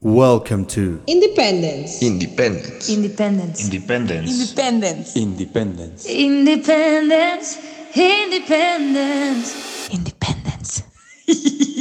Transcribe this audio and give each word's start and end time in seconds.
Welcome 0.00 0.64
to 0.66 1.02
Independence. 1.08 2.00
Independence. 2.04 2.88
Independence. 2.88 3.64
Independence. 3.64 5.16
Independence. 5.16 5.16
Independence. 5.16 6.06
Independence. 6.06 7.58
Independence. 7.96 9.56
Independence. 9.90 10.82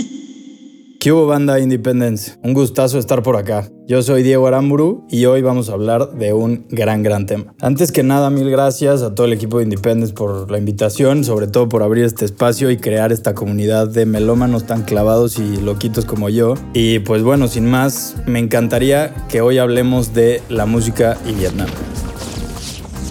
¿Qué 1.08 1.14
hubo 1.14 1.26
banda 1.26 1.58
Independence? 1.62 2.34
Un 2.44 2.54
gustazo 2.54 3.00
estar 3.00 3.24
por 3.24 3.38
acá. 3.38 3.70
Yo 3.88 4.02
soy 4.02 4.24
Diego 4.24 4.46
Aramburu 4.46 5.08
y 5.10 5.24
hoy 5.24 5.42
vamos 5.42 5.70
a 5.70 5.72
hablar 5.72 6.12
de 6.12 6.34
un 6.34 6.66
gran, 6.68 7.02
gran 7.02 7.26
tema. 7.26 7.56
Antes 7.62 7.94
que 7.94 8.04
nada, 8.04 8.30
mil 8.30 8.50
gracias 8.50 9.02
a 9.04 9.16
todo 9.16 9.26
el 9.26 9.32
equipo 9.32 9.60
de 9.60 9.64
Independence 9.64 10.14
por 10.14 10.52
la 10.52 10.58
invitación, 10.58 11.24
sobre 11.24 11.48
todo 11.48 11.70
por 11.70 11.82
abrir 11.82 12.04
este 12.04 12.26
espacio 12.26 12.72
y 12.72 12.76
crear 12.76 13.14
esta 13.14 13.34
comunidad 13.34 13.88
de 13.88 14.06
melómanos 14.06 14.66
tan 14.66 14.84
clavados 14.84 15.40
y 15.40 15.56
loquitos 15.56 16.04
como 16.04 16.28
yo. 16.28 16.56
Y 16.74 17.00
pues 17.00 17.24
bueno, 17.24 17.48
sin 17.48 17.68
más, 17.68 18.18
me 18.26 18.40
encantaría 18.40 19.16
que 19.30 19.40
hoy 19.40 19.60
hablemos 19.60 20.14
de 20.14 20.42
la 20.50 20.66
música 20.66 21.18
y 21.26 21.32
Vietnam. 21.36 21.70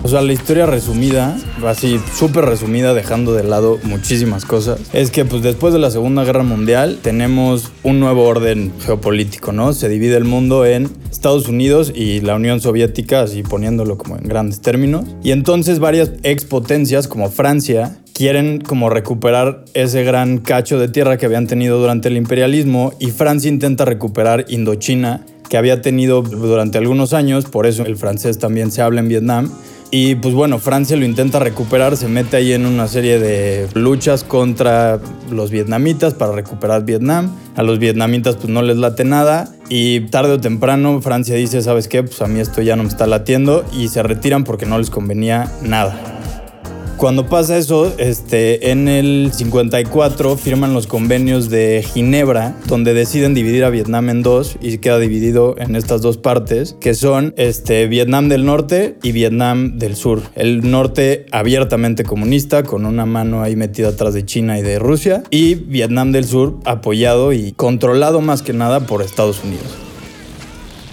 O 0.07 0.09
sea, 0.09 0.23
la 0.23 0.33
historia 0.33 0.67
resumida, 0.67 1.37
así 1.67 1.99
súper 2.15 2.45
resumida, 2.45 2.95
dejando 2.95 3.35
de 3.35 3.43
lado 3.43 3.81
muchísimas 3.83 4.45
cosas, 4.45 4.79
es 4.93 5.11
que 5.11 5.25
pues 5.25 5.43
después 5.43 5.73
de 5.75 5.81
la 5.81 5.91
Segunda 5.91 6.23
Guerra 6.23 6.45
Mundial 6.45 7.01
tenemos 7.03 7.73
un 7.83 7.99
nuevo 7.99 8.23
orden 8.23 8.73
geopolítico, 8.85 9.51
¿no? 9.51 9.73
Se 9.73 9.89
divide 9.89 10.17
el 10.17 10.23
mundo 10.23 10.65
en 10.65 10.89
Estados 11.11 11.49
Unidos 11.49 11.93
y 11.93 12.21
la 12.21 12.37
Unión 12.37 12.61
Soviética, 12.61 13.23
así 13.23 13.43
poniéndolo 13.43 13.99
como 13.99 14.17
en 14.17 14.23
grandes 14.29 14.61
términos. 14.61 15.07
Y 15.25 15.33
entonces 15.33 15.81
varias 15.81 16.13
expotencias 16.23 17.09
como 17.09 17.29
Francia 17.29 17.99
quieren 18.15 18.61
como 18.61 18.89
recuperar 18.89 19.65
ese 19.75 20.05
gran 20.05 20.39
cacho 20.39 20.79
de 20.79 20.87
tierra 20.87 21.17
que 21.17 21.27
habían 21.27 21.49
tenido 21.49 21.81
durante 21.81 22.07
el 22.11 22.17
imperialismo 22.17 22.93
y 23.01 23.11
Francia 23.11 23.51
intenta 23.51 23.85
recuperar 23.85 24.45
Indochina 24.51 25.27
que 25.49 25.57
había 25.57 25.81
tenido 25.81 26.23
durante 26.23 26.79
algunos 26.79 27.13
años, 27.13 27.45
por 27.45 27.67
eso 27.67 27.85
el 27.85 27.97
francés 27.97 28.39
también 28.39 28.73
se 28.73 28.83
habla 28.83 29.01
en 29.01 29.09
Vietnam 29.09 29.51
y 29.99 30.15
pues 30.17 30.35
bueno, 30.35 30.59
Francia 30.59 30.95
lo 30.95 31.07
intenta 31.07 31.39
recuperar, 31.39 31.97
se 31.97 32.07
mete 32.07 32.37
ahí 32.37 32.53
en 32.53 32.67
una 32.67 32.87
serie 32.87 33.19
de 33.19 33.67
luchas 33.73 34.25
contra 34.25 35.01
los 35.31 35.51
vietnamitas 35.51 36.13
para 36.13 36.33
recuperar 36.33 36.85
Vietnam. 36.85 37.35
A 37.57 37.63
los 37.63 37.79
vietnamitas 37.79 38.37
pues 38.37 38.51
no 38.51 38.61
les 38.61 38.77
late 38.77 39.05
nada 39.05 39.49
y 39.71 40.01
tarde 40.01 40.35
o 40.35 40.39
temprano 40.39 41.01
Francia 41.01 41.35
dice, 41.35 41.63
¿sabes 41.63 41.89
qué? 41.89 42.03
Pues 42.03 42.21
a 42.21 42.27
mí 42.27 42.41
esto 42.41 42.61
ya 42.61 42.77
no 42.77 42.83
me 42.83 42.91
está 42.91 43.07
latiendo 43.07 43.65
y 43.73 43.89
se 43.89 44.03
retiran 44.03 44.45
porque 44.45 44.67
no 44.67 44.77
les 44.77 44.91
convenía 44.91 45.51
nada. 45.63 46.16
Cuando 46.97 47.27
pasa 47.27 47.59
eso, 47.59 47.93
este, 47.99 48.71
en 48.71 48.89
el 48.89 49.31
54 49.35 50.39
firman 50.39 50.73
los 50.73 50.87
convenios 50.87 51.51
de 51.51 51.85
Ginebra, 51.93 52.57
donde 52.69 52.95
deciden 52.95 53.35
dividir 53.35 53.65
a 53.65 53.71
Vietnam 53.71 54.09
en 54.09 54.23
dos 54.23 54.57
y 54.63 54.79
queda 54.79 54.99
dividido 54.99 55.57
en 55.59 55.77
estas 55.77 56.01
dos 56.01 56.17
partes, 56.17 56.75
que 56.81 56.95
son 56.95 57.35
este, 57.37 57.87
Vietnam 57.87 58.31
del 58.31 58.47
Norte 58.47 58.97
y 59.03 59.13
Vietnam 59.13 59.77
del 59.77 59.95
Sur. 59.95 60.23
El 60.37 60.71
norte 60.71 61.27
abiertamente 61.33 62.03
comunista, 62.03 62.63
con 62.63 62.87
una 62.87 63.05
mano 63.05 63.43
ahí 63.43 63.57
metida 63.57 63.89
atrás 63.89 64.15
de 64.15 64.25
China 64.25 64.59
y 64.59 64.63
de 64.63 64.79
Rusia, 64.79 65.23
y 65.29 65.55
Vietnam 65.55 66.13
del 66.13 66.25
Sur 66.25 66.61
apoyado 66.65 67.35
y 67.35 67.53
controlado 67.53 68.23
más 68.23 68.41
que 68.41 68.55
nada 68.55 68.81
por 68.81 69.03
Estados 69.03 69.45
Unidos. 69.45 69.77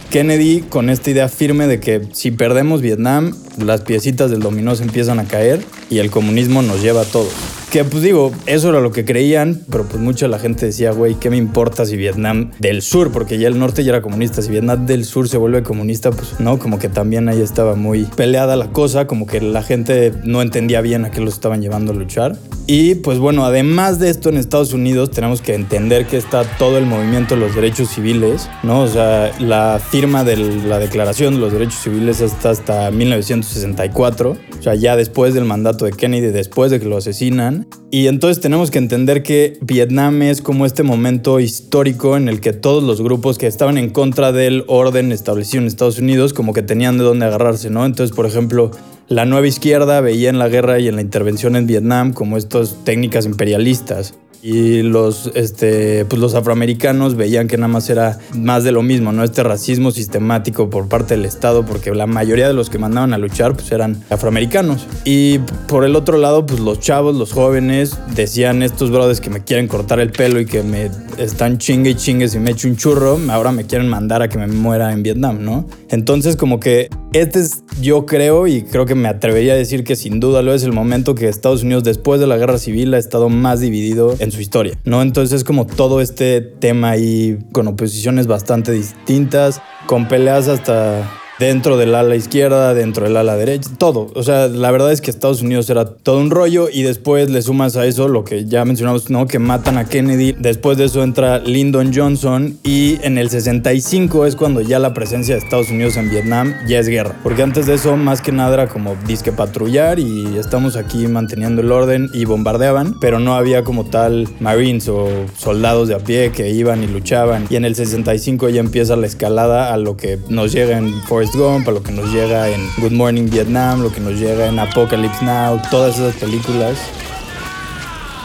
Kennedy 0.10 0.62
con 0.62 0.90
esta 0.90 1.10
idea 1.10 1.30
firme 1.30 1.66
de 1.66 1.80
que 1.80 2.02
si 2.12 2.30
perdemos 2.30 2.82
Vietnam, 2.82 3.34
las 3.58 3.82
piecitas 3.82 4.30
del 4.30 4.42
dominó 4.42 4.76
se 4.76 4.84
empiezan 4.84 5.20
a 5.20 5.24
caer 5.24 5.62
y 5.94 6.00
el 6.00 6.10
comunismo 6.10 6.64
nos 6.64 6.82
lleva 6.82 7.02
a 7.02 7.06
todos. 7.06 7.63
Que 7.74 7.84
pues 7.84 8.04
digo, 8.04 8.32
eso 8.46 8.70
era 8.70 8.82
lo 8.82 8.92
que 8.92 9.04
creían, 9.04 9.60
pero 9.72 9.86
pues 9.86 10.00
mucha 10.00 10.28
la 10.28 10.38
gente 10.38 10.68
decía, 10.68 10.92
güey, 10.92 11.16
¿qué 11.16 11.32
me 11.32 11.38
importa 11.38 11.88
si 11.88 11.98
Vietnam 11.98 12.52
del 12.60 12.84
sur, 12.84 13.12
porque 13.12 13.40
ya 13.40 13.48
el 13.48 13.58
norte 13.58 13.84
ya 13.84 13.94
era 13.94 14.04
comunista, 14.04 14.44
si 14.44 14.52
Vietnam 14.52 14.86
del 14.86 15.06
sur 15.06 15.28
se 15.28 15.38
vuelve 15.38 15.64
comunista, 15.64 16.12
pues 16.12 16.40
no, 16.40 16.60
como 16.60 16.78
que 16.78 16.88
también 16.88 17.30
ahí 17.30 17.42
estaba 17.42 17.74
muy 17.74 18.04
peleada 18.04 18.56
la 18.58 18.68
cosa, 18.68 19.08
como 19.08 19.26
que 19.26 19.42
la 19.42 19.64
gente 19.64 20.14
no 20.24 20.44
entendía 20.44 20.82
bien 20.82 21.04
a 21.04 21.10
qué 21.10 21.20
los 21.20 21.34
estaban 21.34 21.64
llevando 21.64 21.94
a 21.94 21.96
luchar. 21.96 22.38
Y 22.68 22.96
pues 22.96 23.18
bueno, 23.18 23.44
además 23.44 24.00
de 24.00 24.10
esto 24.10 24.30
en 24.30 24.38
Estados 24.38 24.72
Unidos 24.72 25.12
tenemos 25.12 25.42
que 25.42 25.54
entender 25.54 26.06
que 26.06 26.16
está 26.16 26.44
todo 26.58 26.78
el 26.78 26.86
movimiento 26.86 27.34
de 27.36 27.42
los 27.42 27.56
derechos 27.56 27.90
civiles, 27.90 28.50
¿no? 28.62 28.84
O 28.84 28.88
sea, 28.88 29.32
la 29.40 29.82
firma 29.84 30.24
de 30.24 30.38
la 30.38 30.80
Declaración 30.80 31.34
de 31.34 31.40
los 31.42 31.52
Derechos 31.52 31.82
Civiles 31.82 32.22
está 32.22 32.52
hasta 32.52 32.90
1964, 32.92 34.32
o 34.32 34.62
sea, 34.62 34.76
ya 34.76 34.96
después 34.96 35.34
del 35.34 35.44
mandato 35.44 35.84
de 35.84 35.92
Kennedy, 35.92 36.28
después 36.28 36.72
de 36.72 36.80
que 36.80 36.86
lo 36.86 36.98
asesinan. 36.98 37.63
Y 37.92 38.08
entonces 38.08 38.42
tenemos 38.42 38.72
que 38.72 38.80
entender 38.80 39.24
que 39.24 39.58
Vietnam 39.62 40.22
es 40.24 40.42
como 40.42 40.66
este 40.66 40.84
momento 40.84 41.40
histórico 41.40 42.18
en 42.18 42.28
el 42.28 42.42
que 42.42 42.54
todos 42.54 42.84
los 42.84 43.02
grupos 43.02 43.38
que 43.38 43.48
estaban 43.48 43.78
en 43.78 43.90
contra 43.90 44.32
del 44.32 44.64
orden 44.68 45.12
establecido 45.12 45.62
en 45.62 45.68
Estados 45.68 46.00
Unidos 46.00 46.34
como 46.34 46.54
que 46.54 46.64
tenían 46.64 46.98
de 46.98 47.04
dónde 47.04 47.26
agarrarse, 47.26 47.70
¿no? 47.70 47.86
Entonces, 47.86 48.16
por 48.16 48.26
ejemplo, 48.26 48.72
la 49.08 49.26
nueva 49.26 49.48
izquierda 49.48 50.02
veía 50.02 50.30
en 50.30 50.40
la 50.40 50.50
guerra 50.50 50.80
y 50.80 50.88
en 50.88 50.96
la 50.96 51.02
intervención 51.02 51.56
en 51.56 51.68
Vietnam 51.68 52.14
como 52.14 52.38
estas 52.38 52.84
técnicas 52.84 53.26
imperialistas 53.26 54.16
y 54.44 54.82
los, 54.82 55.32
este, 55.36 56.04
pues 56.04 56.22
los 56.22 56.36
afroamericanos 56.36 57.16
veían 57.16 57.48
que 57.48 57.56
nada 57.56 57.70
más 57.70 57.90
era 57.90 58.20
más 58.36 58.66
de 58.66 58.74
lo 58.74 58.82
mismo, 58.82 59.14
¿no? 59.14 59.24
Este 59.24 59.42
racismo 59.42 59.92
sistemático 59.92 60.70
por 60.70 60.90
parte 60.90 61.16
del 61.16 61.24
Estado, 61.24 61.66
porque 61.66 61.92
la 61.96 62.08
mayoría 62.08 62.46
de 62.46 62.54
los 62.54 62.70
que 62.70 62.78
mandaban 62.78 63.14
a 63.14 63.18
luchar 63.18 63.54
pues 63.54 63.72
eran 63.72 64.04
afroamericanos. 64.10 64.86
Y 65.06 65.38
por 65.70 65.86
el 65.86 65.96
otro 65.96 66.18
lado, 66.18 66.46
pues 66.46 66.60
los 66.60 66.82
chavos, 66.82 67.16
los 67.16 67.32
jóvenes, 67.32 67.98
decían 68.16 68.64
estos 68.64 68.92
brothers 68.92 69.22
que 69.22 69.30
me 69.30 69.46
quieren 69.46 69.70
cortar 69.70 70.02
el 70.02 70.12
pelo 70.12 70.42
y 70.42 70.46
que 70.46 70.62
me 70.62 70.92
están 71.18 71.58
chingue 71.58 71.92
y 71.92 71.96
chingue 71.96 72.28
si 72.28 72.38
me 72.40 72.52
echo 72.52 72.68
un 72.68 72.76
churro, 72.76 73.18
ahora 73.30 73.54
me 73.54 73.66
quieren 73.66 73.88
mandar 73.88 74.22
a 74.22 74.28
que 74.28 74.38
me 74.38 74.48
muera 74.48 74.92
en 74.92 75.04
Vietnam, 75.04 75.42
¿no? 75.42 75.66
Entonces 75.88 76.36
como 76.36 76.60
que 76.60 76.90
este 77.14 77.40
es, 77.40 77.64
yo 77.80 78.06
creo, 78.06 78.48
y 78.48 78.64
creo 78.64 78.86
que 78.86 78.96
me 78.96 79.08
atrevería 79.08 79.54
a 79.54 79.56
decir 79.56 79.84
que 79.84 79.96
sin 79.96 80.20
duda 80.20 80.42
lo 80.42 80.54
es 80.54 80.64
el 80.64 80.74
momento 80.74 81.16
que 81.16 81.30
Estados 81.30 81.64
Unidos 81.64 81.84
después 81.84 82.20
de 82.20 82.28
la 82.28 82.38
guerra 82.38 82.58
civil 82.58 82.94
ha 82.94 82.98
estado 82.98 83.30
más 83.30 83.60
dividido 83.60 84.16
en 84.20 84.32
su 84.32 84.42
historia, 84.42 84.78
¿no? 84.84 85.02
Entonces 85.02 85.38
es 85.38 85.44
como 85.44 85.66
todo 85.66 86.02
este 86.02 86.42
tema 86.42 86.92
ahí 86.92 87.40
con 87.52 87.68
oposiciones 87.68 88.28
bastante 88.28 88.72
distintas, 88.72 89.62
con 89.86 90.08
peleas 90.08 90.48
hasta 90.48 91.10
dentro 91.40 91.78
del 91.78 91.96
ala 91.96 92.16
izquierda, 92.16 92.74
dentro 92.74 93.06
del 93.06 93.18
ala 93.18 93.36
derecha, 93.36 93.70
todo. 93.78 94.12
O 94.16 94.24
sea, 94.24 94.48
la 94.48 94.72
verdad 94.72 94.92
es 94.92 95.02
que 95.02 95.12
Estados 95.12 95.42
Unidos 95.42 95.70
era 95.70 95.86
todo 95.86 96.20
un 96.20 96.30
rollo 96.30 96.68
y 96.72 96.84
después 96.84 97.30
le 97.30 97.42
sumas 97.42 97.76
a 97.76 97.86
eso 97.86 98.08
lo 98.08 98.24
que 98.24 98.46
ya 98.46 98.66
mencionamos, 98.66 99.10
¿no? 99.10 99.28
Que 99.28 99.40
matan 99.40 99.78
a 99.78 99.86
Kennedy. 99.86 100.34
Después 100.38 100.78
de 100.78 100.86
eso 100.86 101.04
entra 101.04 101.40
Lyndon 101.40 101.92
Johnson 101.94 102.58
y 102.64 102.98
en 103.04 103.18
el 103.18 103.30
65 103.30 104.26
es 104.26 104.36
cuando 104.36 104.62
ya 104.62 104.80
la 104.80 104.94
presencia 104.94 105.36
de 105.36 105.42
Estados 105.42 105.70
Unidos 105.70 105.98
en 105.98 106.10
Vietnam 106.10 106.54
ya 106.68 106.80
es 106.80 106.88
guerra. 106.88 107.20
Porque 107.24 107.44
antes 107.44 107.66
de 107.66 107.76
eso, 107.76 107.98
más 107.98 108.22
que 108.22 108.32
nada 108.32 108.54
era 108.54 108.68
como 108.68 108.96
disque 109.08 109.32
patrullar 109.32 110.00
y 110.00 110.38
estamos 110.38 110.76
aquí 110.76 111.08
manteniendo 111.08 111.62
el 111.62 111.72
orden 111.72 112.10
y 112.14 112.26
bombardeaban, 112.26 113.00
pero 113.00 113.20
no 113.20 113.36
había 113.36 113.64
como 113.64 113.86
tal 113.86 114.28
marines 114.40 114.88
o 114.88 115.10
soldados 115.38 115.88
de 115.88 115.96
a 115.96 116.00
pie 116.00 116.32
que 116.32 116.50
iban 116.50 116.84
y 116.84 116.88
luchaban. 116.88 117.48
Y 117.50 117.56
en 117.56 117.66
el 117.66 117.76
65 117.76 118.50
ya 118.50 118.60
empieza 118.60 118.96
la 118.96 119.08
escalada 119.08 119.74
a 119.74 119.78
lo 119.78 119.98
que 119.98 120.20
nos 120.30 120.52
llega 120.52 120.78
en 120.78 120.94
Forrest 121.24 121.36
Gump, 121.36 121.68
a 121.70 121.72
lo 121.72 121.82
que 121.82 121.92
nos 121.94 122.12
llega 122.12 122.50
en 122.50 122.60
Good 122.80 122.92
Morning 122.92 123.30
Vietnam, 123.30 123.82
lo 123.82 123.92
que 123.92 124.02
nos 124.02 124.20
llega 124.20 124.48
en 124.48 124.60
Apocalypse 124.60 125.24
Now, 125.24 125.62
todas 125.72 125.96
esas 125.96 126.16
películas. 126.16 126.78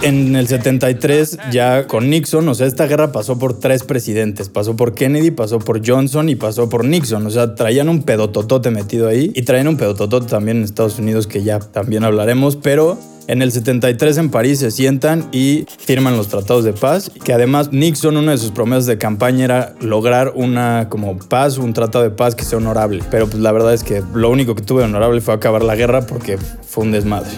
En 0.02 0.34
el 0.34 0.48
73 0.48 1.38
ya 1.52 1.86
con 1.86 2.10
Nixon, 2.10 2.48
o 2.48 2.54
sea, 2.54 2.66
esta 2.66 2.86
guerra 2.86 3.12
pasó 3.12 3.38
por 3.38 3.58
tres 3.58 3.84
presidentes. 3.84 4.48
Pasó 4.48 4.74
por 4.74 4.94
Kennedy, 4.94 5.30
pasó 5.30 5.60
por 5.60 5.86
Johnson 5.86 6.28
y 6.28 6.34
pasó 6.34 6.68
por 6.68 6.84
Nixon. 6.84 7.24
O 7.26 7.30
sea, 7.30 7.54
traían 7.54 7.88
un 7.88 8.02
pedototote 8.02 8.70
metido 8.70 9.06
ahí 9.06 9.30
y 9.34 9.42
traían 9.42 9.68
un 9.68 9.76
pedototote 9.76 10.26
también 10.26 10.58
en 10.58 10.64
Estados 10.64 10.98
Unidos 10.98 11.28
que 11.28 11.44
ya 11.44 11.60
también 11.60 12.02
hablaremos, 12.02 12.56
pero 12.56 12.98
en 13.28 13.42
el 13.42 13.52
73 13.52 14.16
en 14.16 14.30
París 14.30 14.58
se 14.58 14.70
sientan 14.70 15.28
y 15.32 15.66
firman 15.78 16.16
los 16.16 16.28
tratados 16.28 16.64
de 16.64 16.72
paz, 16.72 17.10
que 17.22 17.34
además 17.34 17.72
Nixon, 17.72 18.16
una 18.16 18.32
de 18.32 18.38
sus 18.38 18.52
promesas 18.52 18.86
de 18.86 18.96
campaña 18.96 19.44
era 19.44 19.74
lograr 19.82 20.32
una 20.34 20.88
como 20.88 21.18
paz, 21.18 21.58
un 21.58 21.74
tratado 21.74 22.04
de 22.04 22.10
paz 22.10 22.34
que 22.34 22.44
sea 22.44 22.56
honorable. 22.56 23.04
Pero 23.10 23.26
pues 23.26 23.40
la 23.42 23.52
verdad 23.52 23.74
es 23.74 23.84
que 23.84 24.02
lo 24.14 24.30
único 24.30 24.54
que 24.54 24.62
tuve 24.62 24.82
honorable 24.82 25.20
fue 25.20 25.34
acabar 25.34 25.62
la 25.62 25.76
guerra 25.76 26.06
porque 26.06 26.38
fue 26.38 26.84
un 26.84 26.92
desmadre. 26.92 27.28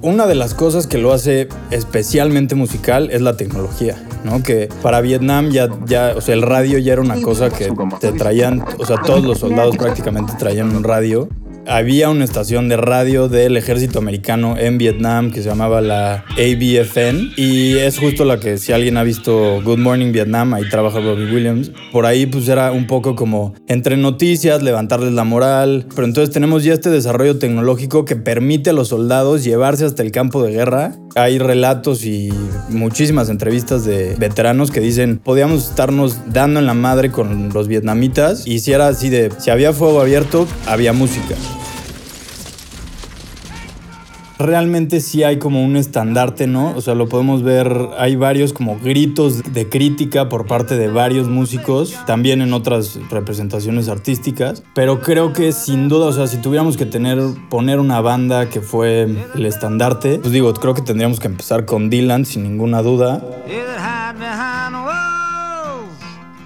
Una 0.00 0.28
de 0.28 0.36
las 0.36 0.54
cosas 0.54 0.86
que 0.86 0.96
lo 0.96 1.12
hace 1.12 1.48
especialmente 1.72 2.54
musical 2.54 3.10
es 3.10 3.20
la 3.20 3.36
tecnología, 3.36 3.96
¿no? 4.22 4.44
Que 4.44 4.68
para 4.80 5.00
Vietnam 5.00 5.50
ya, 5.50 5.68
ya, 5.86 6.12
o 6.16 6.20
sea, 6.20 6.34
el 6.34 6.42
radio 6.42 6.78
ya 6.78 6.92
era 6.92 7.02
una 7.02 7.20
cosa 7.20 7.50
que 7.50 7.72
te 7.98 8.12
traían, 8.12 8.64
o 8.78 8.86
sea, 8.86 8.98
todos 9.04 9.24
los 9.24 9.40
soldados 9.40 9.76
prácticamente 9.76 10.34
traían 10.38 10.74
un 10.76 10.84
radio 10.84 11.28
había 11.68 12.08
una 12.08 12.24
estación 12.24 12.68
de 12.68 12.78
radio 12.78 13.28
del 13.28 13.56
ejército 13.56 13.98
americano 13.98 14.56
en 14.58 14.78
Vietnam 14.78 15.30
que 15.30 15.42
se 15.42 15.50
llamaba 15.50 15.82
la 15.82 16.24
ABFN 16.30 17.32
y 17.36 17.76
es 17.76 17.98
justo 17.98 18.24
la 18.24 18.40
que 18.40 18.56
si 18.56 18.72
alguien 18.72 18.96
ha 18.96 19.02
visto 19.02 19.60
Good 19.62 19.78
Morning 19.78 20.10
Vietnam, 20.10 20.54
ahí 20.54 20.66
trabaja 20.70 21.00
Robbie 21.00 21.30
Williams, 21.30 21.70
por 21.92 22.06
ahí 22.06 22.24
pues 22.24 22.48
era 22.48 22.72
un 22.72 22.86
poco 22.86 23.14
como 23.14 23.54
entre 23.66 23.98
noticias, 23.98 24.62
levantarles 24.62 25.12
la 25.12 25.24
moral, 25.24 25.86
pero 25.94 26.06
entonces 26.06 26.32
tenemos 26.32 26.64
ya 26.64 26.72
este 26.72 26.88
desarrollo 26.88 27.38
tecnológico 27.38 28.06
que 28.06 28.16
permite 28.16 28.70
a 28.70 28.72
los 28.72 28.88
soldados 28.88 29.44
llevarse 29.44 29.84
hasta 29.84 30.02
el 30.02 30.10
campo 30.10 30.42
de 30.42 30.52
guerra 30.52 30.94
Hay 31.18 31.38
relatos 31.38 32.04
y 32.04 32.30
muchísimas 32.68 33.28
entrevistas 33.28 33.84
de 33.84 34.14
veteranos 34.18 34.70
que 34.70 34.78
dicen, 34.78 35.18
podíamos 35.18 35.70
estarnos 35.70 36.16
dando 36.32 36.60
en 36.60 36.66
la 36.66 36.74
madre 36.74 37.10
con 37.10 37.48
los 37.52 37.66
vietnamitas 37.66 38.46
y 38.46 38.60
si 38.60 38.72
era 38.72 38.86
así 38.86 39.08
de, 39.08 39.32
si 39.38 39.50
había 39.50 39.72
fuego 39.72 40.00
abierto, 40.00 40.46
había 40.66 40.92
música 40.92 41.34
realmente 44.38 45.00
sí 45.00 45.22
hay 45.22 45.38
como 45.38 45.64
un 45.64 45.76
estandarte, 45.76 46.46
¿no? 46.46 46.74
O 46.76 46.80
sea, 46.80 46.94
lo 46.94 47.08
podemos 47.08 47.42
ver, 47.42 47.88
hay 47.98 48.16
varios 48.16 48.52
como 48.52 48.78
gritos 48.78 49.52
de 49.52 49.68
crítica 49.68 50.28
por 50.28 50.46
parte 50.46 50.76
de 50.76 50.88
varios 50.88 51.28
músicos, 51.28 51.94
también 52.06 52.40
en 52.40 52.52
otras 52.52 52.98
representaciones 53.10 53.88
artísticas, 53.88 54.62
pero 54.74 55.00
creo 55.00 55.32
que 55.32 55.52
sin 55.52 55.88
duda, 55.88 56.06
o 56.06 56.12
sea, 56.12 56.26
si 56.26 56.38
tuviéramos 56.38 56.76
que 56.76 56.86
tener, 56.86 57.18
poner 57.50 57.80
una 57.80 58.00
banda 58.00 58.48
que 58.48 58.60
fue 58.60 59.08
el 59.34 59.46
estandarte, 59.46 60.18
pues 60.18 60.32
digo, 60.32 60.52
creo 60.54 60.74
que 60.74 60.82
tendríamos 60.82 61.20
que 61.20 61.26
empezar 61.26 61.64
con 61.64 61.90
Dylan, 61.90 62.24
sin 62.24 62.42
ninguna 62.42 62.82
duda 62.82 63.22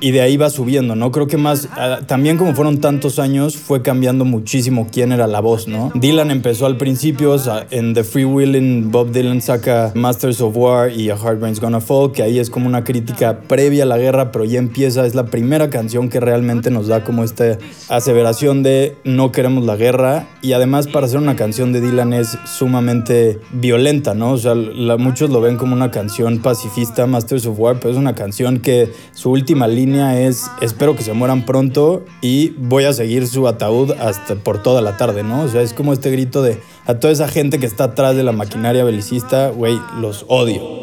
y 0.02 0.10
de 0.10 0.20
ahí 0.20 0.36
va 0.36 0.50
subiendo, 0.50 0.96
¿no? 0.96 1.12
Creo 1.12 1.28
que 1.28 1.36
más, 1.36 1.68
ah, 1.76 2.00
también 2.06 2.36
como 2.36 2.54
fueron 2.54 2.78
tantos 2.78 3.20
años, 3.20 3.56
fue 3.56 3.82
cambiando 3.82 4.24
muchísimo 4.24 4.88
quién 4.92 5.12
era 5.12 5.28
la 5.28 5.38
voz, 5.38 5.68
¿no? 5.68 5.92
Dylan 5.94 6.32
empezó 6.32 6.66
al 6.66 6.76
principio, 6.76 7.30
o 7.30 7.38
sea, 7.38 7.66
en 7.70 7.94
The 7.94 8.02
Free 8.02 8.24
Willing, 8.24 8.90
Bob 8.90 9.12
Dylan 9.12 9.40
saca 9.40 9.92
Masters 9.94 10.40
of 10.40 10.56
War 10.56 10.90
y 10.90 11.08
A 11.10 11.14
Hard 11.14 11.40
Rain's 11.40 11.60
Gonna 11.60 11.80
Fall, 11.80 12.10
que 12.10 12.24
ahí 12.24 12.40
es 12.40 12.50
como 12.50 12.66
una 12.66 12.82
crítica 12.82 13.42
previa 13.42 13.84
a 13.84 13.86
la 13.86 13.96
guerra, 13.96 14.32
pero 14.32 14.44
ya 14.44 14.58
empieza, 14.58 15.06
es 15.06 15.14
la 15.14 15.26
primera 15.26 15.70
canción 15.70 16.08
que 16.08 16.18
realmente 16.18 16.70
nos 16.70 16.88
da 16.88 17.04
como 17.04 17.22
esta 17.22 17.58
aseveración 17.88 18.64
de 18.64 18.96
no 19.04 19.30
queremos 19.30 19.64
la 19.64 19.76
guerra, 19.76 20.26
y 20.42 20.52
además 20.52 20.88
para 20.88 21.06
ser 21.06 21.18
una 21.18 21.36
canción 21.36 21.72
de 21.72 21.80
Dylan 21.80 22.12
es 22.12 22.36
sumamente 22.44 23.38
violenta, 23.52 24.14
¿no? 24.14 24.32
O 24.32 24.38
sea, 24.38 24.56
muchos 24.56 25.30
lo 25.30 25.40
ven 25.40 25.56
como 25.56 25.76
una 25.76 25.92
canción 25.92 26.40
pacifista, 26.40 27.06
Masters 27.06 27.46
of 27.46 27.56
War, 27.56 27.78
pero 27.78 27.90
es 27.90 27.96
una 27.96 28.16
canción 28.16 28.58
que 28.58 28.90
su 29.12 29.30
última 29.30 29.68
línea 29.68 29.91
es 29.94 30.50
espero 30.60 30.96
que 30.96 31.02
se 31.02 31.12
mueran 31.12 31.44
pronto 31.44 32.04
y 32.20 32.50
voy 32.50 32.84
a 32.84 32.92
seguir 32.92 33.26
su 33.26 33.46
ataúd 33.46 33.92
hasta 33.92 34.34
por 34.36 34.62
toda 34.62 34.80
la 34.80 34.96
tarde, 34.96 35.22
¿no? 35.22 35.42
O 35.42 35.48
sea, 35.48 35.62
es 35.62 35.72
como 35.72 35.92
este 35.92 36.10
grito 36.10 36.42
de 36.42 36.58
a 36.86 36.94
toda 36.94 37.12
esa 37.12 37.28
gente 37.28 37.58
que 37.58 37.66
está 37.66 37.84
atrás 37.84 38.16
de 38.16 38.22
la 38.22 38.32
maquinaria 38.32 38.84
belicista, 38.84 39.48
güey, 39.48 39.78
los 40.00 40.24
odio. 40.28 40.81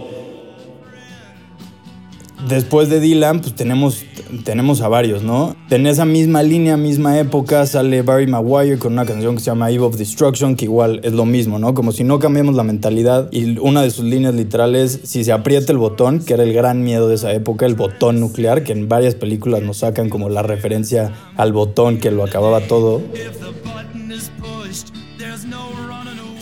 Después 2.48 2.90
de 2.90 3.02
Dylan, 3.02 3.42
pues 3.42 3.54
tenemos, 3.54 4.04
tenemos 4.46 4.82
a 4.82 4.88
varios, 4.88 5.24
¿no? 5.24 5.56
En 5.70 5.86
esa 5.86 6.06
misma 6.06 6.42
línea, 6.42 6.78
misma 6.78 7.20
época, 7.20 7.66
sale 7.66 8.02
Barry 8.02 8.28
Maguire 8.28 8.80
con 8.80 8.94
una 8.94 9.06
canción 9.06 9.36
que 9.36 9.42
se 9.42 9.48
llama 9.48 9.70
Eve 9.72 9.84
of 9.84 9.98
Destruction, 9.98 10.56
que 10.56 10.66
igual 10.66 11.02
es 11.04 11.12
lo 11.12 11.26
mismo, 11.26 11.60
¿no? 11.60 11.74
Como 11.74 11.92
si 11.92 12.06
no 12.06 12.20
cambiamos 12.20 12.56
la 12.56 12.64
mentalidad. 12.64 13.28
Y 13.32 13.60
una 13.60 13.82
de 13.82 13.92
sus 13.92 14.06
líneas 14.06 14.36
literales, 14.36 15.02
si 15.04 15.24
se 15.26 15.34
aprieta 15.34 15.74
el 15.74 15.78
botón, 15.78 16.20
que 16.20 16.34
era 16.34 16.44
el 16.44 16.54
gran 16.54 16.82
miedo 16.82 17.10
de 17.10 17.16
esa 17.16 17.34
época, 17.34 17.66
el 17.66 17.76
botón 17.76 18.20
nuclear, 18.20 18.64
que 18.64 18.72
en 18.72 18.88
varias 18.88 19.16
películas 19.16 19.62
nos 19.62 19.78
sacan 19.78 20.10
como 20.10 20.30
la 20.30 20.42
referencia 20.42 21.14
al 21.36 21.52
botón 21.52 21.98
que 21.98 22.10
lo 22.10 22.24
acababa 22.24 22.62
todo 22.62 23.02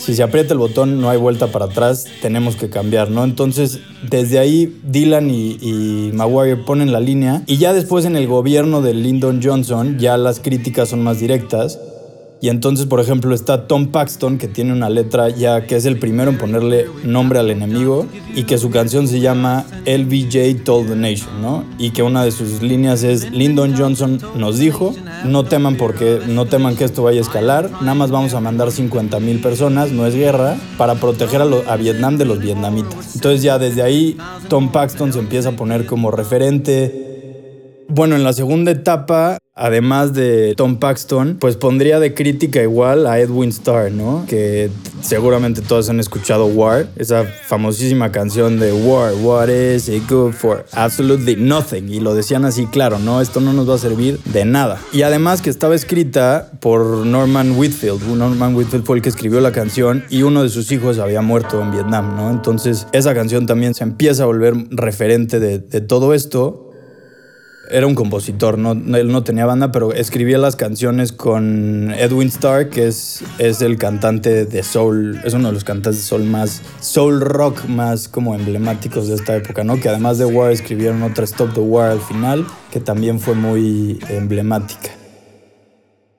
si 0.07 0.15
se 0.15 0.24
aprieta 0.24 0.54
el 0.54 0.59
botón 0.59 1.01
no 1.01 1.09
hay 1.09 1.18
vuelta 1.18 1.48
para 1.48 1.65
atrás, 1.65 2.06
tenemos 2.21 2.56
que 2.56 2.69
cambiar, 2.69 3.12
¿no? 3.12 3.25
Entonces, 3.25 3.81
desde 4.09 4.39
ahí 4.39 4.80
Dylan 4.86 5.30
y, 5.30 5.57
y, 5.59 6.12
Maguire 6.13 6.56
ponen 6.56 6.94
la 6.94 7.01
línea 7.01 7.44
y 7.45 7.57
ya 7.57 7.74
después 7.74 8.06
en 8.06 8.15
el 8.15 8.25
gobierno 8.25 8.81
de 8.81 8.94
Lyndon 8.94 9.42
Johnson 9.44 10.00
ya 10.00 10.15
las 10.15 10.39
críticas 10.39 10.88
son 10.88 11.04
más 11.04 11.19
directas 11.19 11.77
y 12.39 12.50
entonces, 12.50 12.86
por 12.86 13.00
ejemplo, 13.00 13.34
está 13.34 13.68
Tom 13.68 13.88
Paxton, 13.88 14.38
que 14.38 14.48
tiene 14.48 14.72
una 14.72 14.89
letra 14.89 15.30
ya 15.30 15.66
que 15.66 15.75
es 15.75 15.86
el 15.86 15.98
primero 15.98 16.30
en 16.30 16.38
ponerle 16.38 16.86
nombre 17.04 17.39
al 17.39 17.50
enemigo 17.50 18.06
y 18.36 18.44
que 18.44 18.60
su 18.60 18.69
canción 18.69 19.07
se 19.07 19.19
llama 19.19 19.66
LBJ 19.86 20.63
Told 20.63 20.89
the 20.89 20.95
Nation, 20.95 21.42
¿no? 21.42 21.66
Y 21.80 21.92
que 21.92 22.04
una 22.04 22.24
de 22.24 22.31
sus 22.31 22.62
líneas 22.62 23.01
es 23.04 23.31
Lyndon 23.31 23.75
Johnson 23.75 24.19
nos 24.36 24.60
dijo, 24.60 24.94
no 25.25 25.45
teman 25.45 25.78
porque 25.78 26.19
no 26.28 26.45
teman 26.45 26.75
que 26.75 26.84
esto 26.84 27.01
vaya 27.04 27.19
a 27.19 27.24
escalar, 27.24 27.72
nada 27.81 27.95
más 27.95 28.12
vamos 28.12 28.36
a 28.36 28.39
mandar 28.39 28.72
50 28.72 29.19
mil 29.19 29.42
personas, 29.42 29.92
no 29.92 30.06
es 30.06 30.13
guerra, 30.13 30.57
para 30.78 30.95
proteger 30.95 31.42
a, 31.42 31.45
a 31.74 31.75
Vietnam 31.75 32.18
de 32.18 32.25
los 32.25 32.39
vietnamitas. 32.39 33.16
Entonces 33.16 33.42
ya 33.42 33.57
desde 33.57 33.81
ahí 33.81 34.16
Tom 34.48 34.72
Paxton 34.72 35.12
se 35.12 35.19
empieza 35.19 35.50
a 35.50 35.51
poner 35.54 35.88
como 35.88 36.12
referente. 36.12 37.06
Bueno, 37.89 38.16
en 38.16 38.24
la 38.24 38.34
segunda 38.34 38.72
etapa 38.72 39.38
además 39.57 40.13
de 40.13 40.54
Tom 40.56 40.78
Paxton, 40.78 41.38
pues 41.39 41.57
pondría 41.57 42.00
de 42.00 42.13
crítica 42.13 42.62
igual 42.62 43.07
a 43.07 43.19
Edwin 43.19 43.50
Starr, 43.50 43.92
¿no? 43.92 44.24
Que 44.28 44.69
seguramente 45.01 45.62
todos 45.62 45.89
han 45.89 46.00
escuchado 46.00 46.45
War, 46.45 46.88
esa 46.95 47.24
famosísima 47.24 48.12
canción 48.12 48.60
de 48.60 48.72
War, 48.72 49.13
What 49.16 49.50
is 49.50 49.89
it 49.89 50.04
good 50.07 50.34
for? 50.34 50.66
Absolutely 50.74 51.36
nothing. 51.36 51.89
Y 51.89 52.00
lo 52.00 52.13
decían 52.13 52.45
así, 52.45 52.68
claro, 52.68 53.00
¿no? 53.00 53.19
Esto 53.19 53.42
no 53.42 53.51
nos 53.51 53.68
va 53.68 53.75
a 53.75 53.80
servir 53.80 54.19
de 54.25 54.45
nada. 54.45 54.80
Y 54.94 55.01
además 55.01 55.42
que 55.42 55.50
estaba 55.50 55.75
escrita 55.75 56.51
por 56.62 56.86
Norman 57.06 57.57
Whitfield. 57.57 58.07
Norman 58.07 58.56
Whitfield 58.56 58.86
fue 58.86 58.98
el 58.98 59.01
que 59.01 59.10
escribió 59.10 59.42
la 59.42 59.51
canción 59.51 60.04
y 60.10 60.22
uno 60.22 60.44
de 60.44 60.50
sus 60.50 60.72
hijos 60.72 61.00
había 61.00 61.22
muerto 61.22 61.62
en 61.62 61.72
Vietnam, 61.72 62.16
¿no? 62.16 62.30
Entonces 62.30 62.88
esa 62.92 63.16
canción 63.16 63.48
también 63.48 63.74
se 63.74 63.84
empieza 63.84 64.24
a 64.24 64.25
volver 64.28 64.54
referente 64.69 65.39
de, 65.39 65.60
de 65.60 65.81
todo 65.81 66.13
esto 66.13 66.67
era 67.69 67.88
un 67.88 67.96
compositor, 67.96 68.58
no, 68.58 68.72
él 68.72 69.12
no 69.12 69.24
tenía 69.24 69.46
banda, 69.46 69.72
pero 69.72 69.94
escribía 69.94 70.38
las 70.38 70.56
canciones 70.56 71.12
con 71.12 71.92
Edwin 71.92 72.28
Starr, 72.28 72.69
que 72.69 72.88
es, 72.88 73.24
es 73.40 73.62
el 73.62 73.78
cantante 73.78 74.46
de 74.46 74.64
soul, 74.64 75.19
es 75.24 75.34
uno 75.34 75.50
de 75.50 75.54
los 75.54 75.64
cantantes 75.64 76.02
de 76.02 76.08
soul 76.08 76.24
más, 76.24 76.62
soul 76.80 77.22
rock 77.22 77.66
más 77.66 78.08
como 78.08 78.36
emblemáticos 78.36 79.08
de 79.08 79.16
esta 79.16 79.36
época, 79.36 79.64
¿no? 79.64 79.80
Que 79.80 79.90
además 79.90 80.18
de 80.18 80.25
War 80.25 80.52
escribieron 80.52 81.04
otra 81.04 81.25
Stop 81.25 81.54
the 81.54 81.60
War 81.60 81.92
al 81.92 82.02
final, 82.02 82.46
que 82.72 82.80
también 82.80 83.19
fue 83.19 83.36
muy 83.36 84.00
emblemática. 84.10 84.92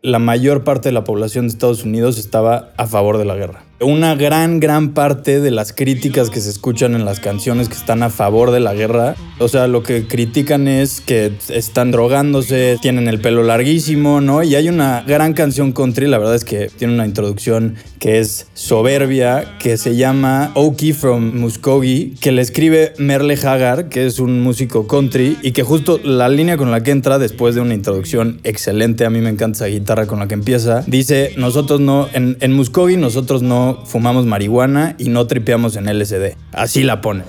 La 0.02 0.18
mayor 0.18 0.64
parte 0.64 0.88
de 0.88 0.92
la 0.92 1.04
población 1.04 1.46
de 1.46 1.52
Estados 1.52 1.84
Unidos 1.84 2.18
estaba 2.18 2.72
a 2.76 2.86
favor 2.86 3.18
de 3.18 3.24
la 3.24 3.34
guerra 3.34 3.67
una 3.80 4.16
gran, 4.16 4.58
gran 4.58 4.92
parte 4.92 5.40
de 5.40 5.50
las 5.50 5.72
críticas 5.72 6.30
que 6.30 6.40
se 6.40 6.50
escuchan 6.50 6.94
en 6.94 7.04
las 7.04 7.20
canciones 7.20 7.68
que 7.68 7.76
están 7.76 8.02
a 8.02 8.10
favor 8.10 8.50
de 8.50 8.60
la 8.60 8.74
guerra, 8.74 9.14
o 9.38 9.46
sea, 9.46 9.68
lo 9.68 9.84
que 9.84 10.08
critican 10.08 10.66
es 10.66 11.00
que 11.00 11.32
están 11.48 11.92
drogándose, 11.92 12.76
tienen 12.82 13.06
el 13.06 13.20
pelo 13.20 13.44
larguísimo, 13.44 14.20
¿no? 14.20 14.42
Y 14.42 14.56
hay 14.56 14.68
una 14.68 15.04
gran 15.06 15.32
canción 15.32 15.72
country, 15.72 16.08
la 16.08 16.18
verdad 16.18 16.34
es 16.34 16.44
que 16.44 16.70
tiene 16.76 16.94
una 16.94 17.06
introducción 17.06 17.76
que 18.00 18.18
es 18.18 18.48
soberbia, 18.54 19.58
que 19.60 19.76
se 19.76 19.96
llama 19.96 20.50
Okie 20.54 20.92
from 20.92 21.38
Muskogee, 21.38 22.14
que 22.20 22.32
le 22.32 22.42
escribe 22.42 22.94
Merle 22.98 23.34
Haggard, 23.34 23.88
que 23.88 24.06
es 24.06 24.18
un 24.18 24.42
músico 24.42 24.88
country, 24.88 25.38
y 25.42 25.52
que 25.52 25.62
justo 25.62 26.00
la 26.02 26.28
línea 26.28 26.56
con 26.56 26.72
la 26.72 26.82
que 26.82 26.90
entra 26.90 27.18
después 27.18 27.54
de 27.54 27.60
una 27.60 27.74
introducción 27.74 28.40
excelente, 28.42 29.04
a 29.04 29.10
mí 29.10 29.20
me 29.20 29.30
encanta 29.30 29.58
esa 29.58 29.66
guitarra 29.66 30.06
con 30.06 30.18
la 30.18 30.26
que 30.26 30.34
empieza, 30.34 30.82
dice, 30.86 31.32
nosotros 31.36 31.80
no, 31.80 32.08
en, 32.12 32.36
en 32.40 32.52
Muskogee 32.52 32.96
nosotros 32.96 33.42
no 33.42 33.67
fumamos 33.74 34.26
marihuana 34.26 34.94
y 34.98 35.08
no 35.08 35.26
tripeamos 35.26 35.76
en 35.76 35.86
LSD. 35.86 36.36
Así 36.52 36.82
la 36.82 37.00
pone 37.00 37.24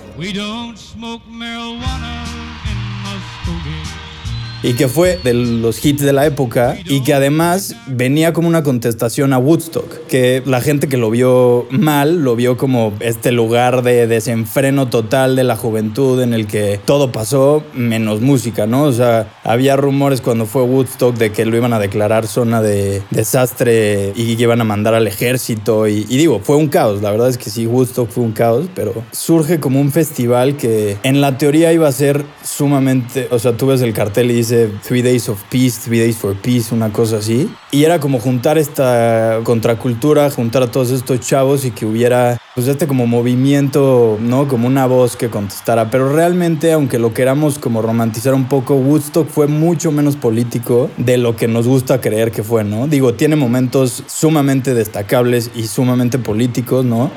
y 4.63 4.74
que 4.74 4.88
fue 4.88 5.20
de 5.24 5.34
los 5.34 5.84
hits 5.84 6.01
de 6.01 6.13
la 6.13 6.25
época 6.25 6.78
y 6.86 7.01
que 7.04 7.13
además 7.13 7.75
venía 7.88 8.34
como 8.34 8.48
una 8.48 8.63
contestación 8.63 9.34
a 9.34 9.38
Woodstock, 9.38 10.08
que 10.08 10.44
la 10.46 10.62
gente 10.62 10.88
que 10.88 10.98
lo 10.98 11.10
vio 11.10 11.68
mal 11.70 12.24
lo 12.24 12.36
vio 12.36 12.58
como 12.58 12.94
este 13.00 13.32
lugar 13.32 13.84
de 13.84 14.08
desenfreno 14.08 14.89
total 14.89 15.36
de 15.36 15.44
la 15.44 15.56
juventud 15.56 16.22
en 16.22 16.34
el 16.34 16.48
que 16.48 16.80
todo 16.86 17.12
pasó 17.12 17.63
menos 17.74 18.22
música, 18.22 18.68
¿no? 18.68 18.84
O 18.84 18.92
sea, 18.92 19.32
había 19.44 19.75
rumores 19.75 20.22
cuando 20.22 20.46
fue 20.46 20.63
Woodstock 20.63 21.16
de 21.16 21.32
que 21.32 21.46
lo 21.46 21.56
iban 21.56 21.74
a 21.74 21.80
declarar 21.80 22.28
zona 22.28 22.62
de 22.62 23.01
desastre 23.12 24.13
y 24.16 24.36
que 24.36 24.44
iban 24.44 24.62
a 24.62 24.66
mandar 24.66 24.94
al 24.94 25.08
ejército 25.08 25.88
y, 25.88 26.06
y 26.10 26.18
digo, 26.18 26.42
fue 26.44 26.58
un 26.58 26.68
caos, 26.68 27.01
la 27.01 27.12
verdad 27.12 27.30
es 27.30 27.38
que 27.38 27.50
sí, 27.50 27.66
Woodstock 27.66 28.10
fue 28.10 28.24
un 28.24 28.32
caos, 28.32 28.68
pero 28.75 28.94
surge 29.12 29.60
como 29.60 29.80
un 29.80 29.92
festival 29.92 30.58
que 30.58 30.98
en 31.04 31.22
la 31.22 31.38
teoría 31.38 31.72
iba 31.72 31.88
a 31.88 31.92
ser 31.92 32.24
sumamente, 32.44 33.28
o 33.32 33.39
sea, 33.39 33.54
tú 33.54 33.68
ves 33.68 33.82
el 33.82 33.94
cartel 33.94 34.32
y 34.32 34.36
dices 34.36 34.49
Three 34.84 35.01
Days 35.01 35.29
of 35.29 35.41
Peace, 35.50 35.79
Three 35.84 36.00
Days 36.00 36.18
for 36.18 36.36
Peace, 36.36 36.74
una 36.74 36.91
cosa 36.91 37.18
así. 37.18 37.50
Y 37.72 37.84
era 37.84 38.00
como 38.00 38.20
juntar 38.20 38.58
esta 38.58 39.39
contracultura, 39.44 40.29
juntar 40.32 40.63
a 40.63 40.72
todos 40.72 40.91
estos 40.91 41.20
chavos 41.20 41.65
y 41.65 41.72
que 41.72 41.86
hubiera 41.86 42.39
pues 42.56 42.68
este 42.68 42.88
como 42.88 43.08
movimiento, 43.08 44.18
¿no? 44.22 44.48
Como 44.48 44.68
una 44.68 44.86
voz 44.86 45.15
que 45.15 45.29
contestara. 45.29 45.89
Pero 45.89 46.12
realmente, 46.13 46.74
aunque 46.74 47.00
lo 47.00 47.13
queramos 47.13 47.60
como 47.60 47.82
romantizar 47.82 48.34
un 48.34 48.50
poco, 48.50 48.75
Woodstock 48.75 49.29
fue 49.29 49.48
mucho 49.48 49.91
menos 49.91 50.15
político 50.15 50.89
de 50.98 51.18
lo 51.18 51.36
que 51.36 51.48
nos 51.48 51.68
gusta 51.68 52.01
creer 52.01 52.32
que 52.32 52.44
fue, 52.44 52.63
¿no? 52.63 52.88
Digo, 52.88 53.13
tiene 53.13 53.36
momentos 53.36 54.03
sumamente 54.08 54.74
destacables 54.74 55.51
y 55.56 55.68
sumamente 55.68 56.20
políticos, 56.20 56.86
¿no? 56.86 57.12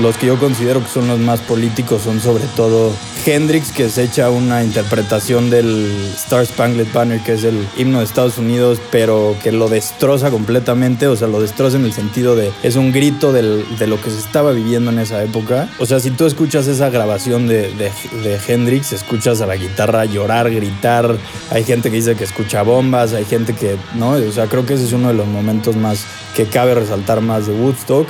Los 0.00 0.16
que 0.18 0.26
yo 0.26 0.38
considero 0.38 0.80
que 0.80 0.88
son 0.88 1.08
los 1.08 1.18
más 1.18 1.40
políticos 1.40 2.02
son 2.02 2.20
sobre 2.20 2.44
todo 2.54 2.92
Hendrix 3.26 3.72
que 3.72 3.88
se 3.88 4.04
echa 4.04 4.30
una 4.30 4.62
interpretación 4.62 5.50
del 5.50 6.12
Star 6.14 6.46
Spangled 6.46 6.86
Banner, 6.92 7.20
que 7.20 7.32
es 7.32 7.42
el 7.42 7.66
himno 7.76 7.98
de 7.98 8.04
Estados 8.04 8.38
Unidos, 8.38 8.78
pero 8.92 9.36
que 9.42 9.50
lo 9.50 9.68
destroza 9.68 10.30
completamente, 10.30 11.08
o 11.08 11.16
sea, 11.16 11.26
lo 11.26 11.40
destroza 11.40 11.76
en 11.76 11.84
el 11.84 11.92
sentido 11.92 12.36
de, 12.36 12.52
es 12.62 12.76
un 12.76 12.92
grito 12.92 13.32
de 13.32 13.86
lo 13.86 14.00
que 14.00 14.10
se 14.10 14.18
estaba 14.18 14.52
viviendo 14.52 14.90
en 14.90 15.00
esa 15.00 15.22
época. 15.24 15.68
O 15.78 15.86
sea, 15.86 15.98
si 15.98 16.10
tú 16.10 16.26
escuchas 16.26 16.68
esa 16.68 16.88
grabación 16.88 17.48
de, 17.48 17.72
de, 17.74 17.90
de 18.22 18.40
Hendrix, 18.46 18.92
escuchas 18.92 19.40
a 19.40 19.46
la 19.46 19.56
guitarra 19.56 20.04
llorar, 20.04 20.50
gritar, 20.50 21.16
hay 21.50 21.64
gente 21.64 21.90
que 21.90 21.96
dice 21.96 22.14
que 22.14 22.24
escucha 22.24 22.62
bombas, 22.62 23.12
hay 23.12 23.24
gente 23.24 23.54
que, 23.54 23.76
¿no? 23.94 24.10
O 24.10 24.32
sea, 24.32 24.46
creo 24.46 24.64
que 24.64 24.74
ese 24.74 24.84
es 24.84 24.92
uno 24.92 25.08
de 25.08 25.14
los 25.14 25.26
momentos 25.26 25.74
más 25.76 26.04
que 26.36 26.46
cabe 26.46 26.74
resaltar 26.74 27.20
más 27.20 27.46
de 27.46 27.54
Woodstock. 27.54 28.06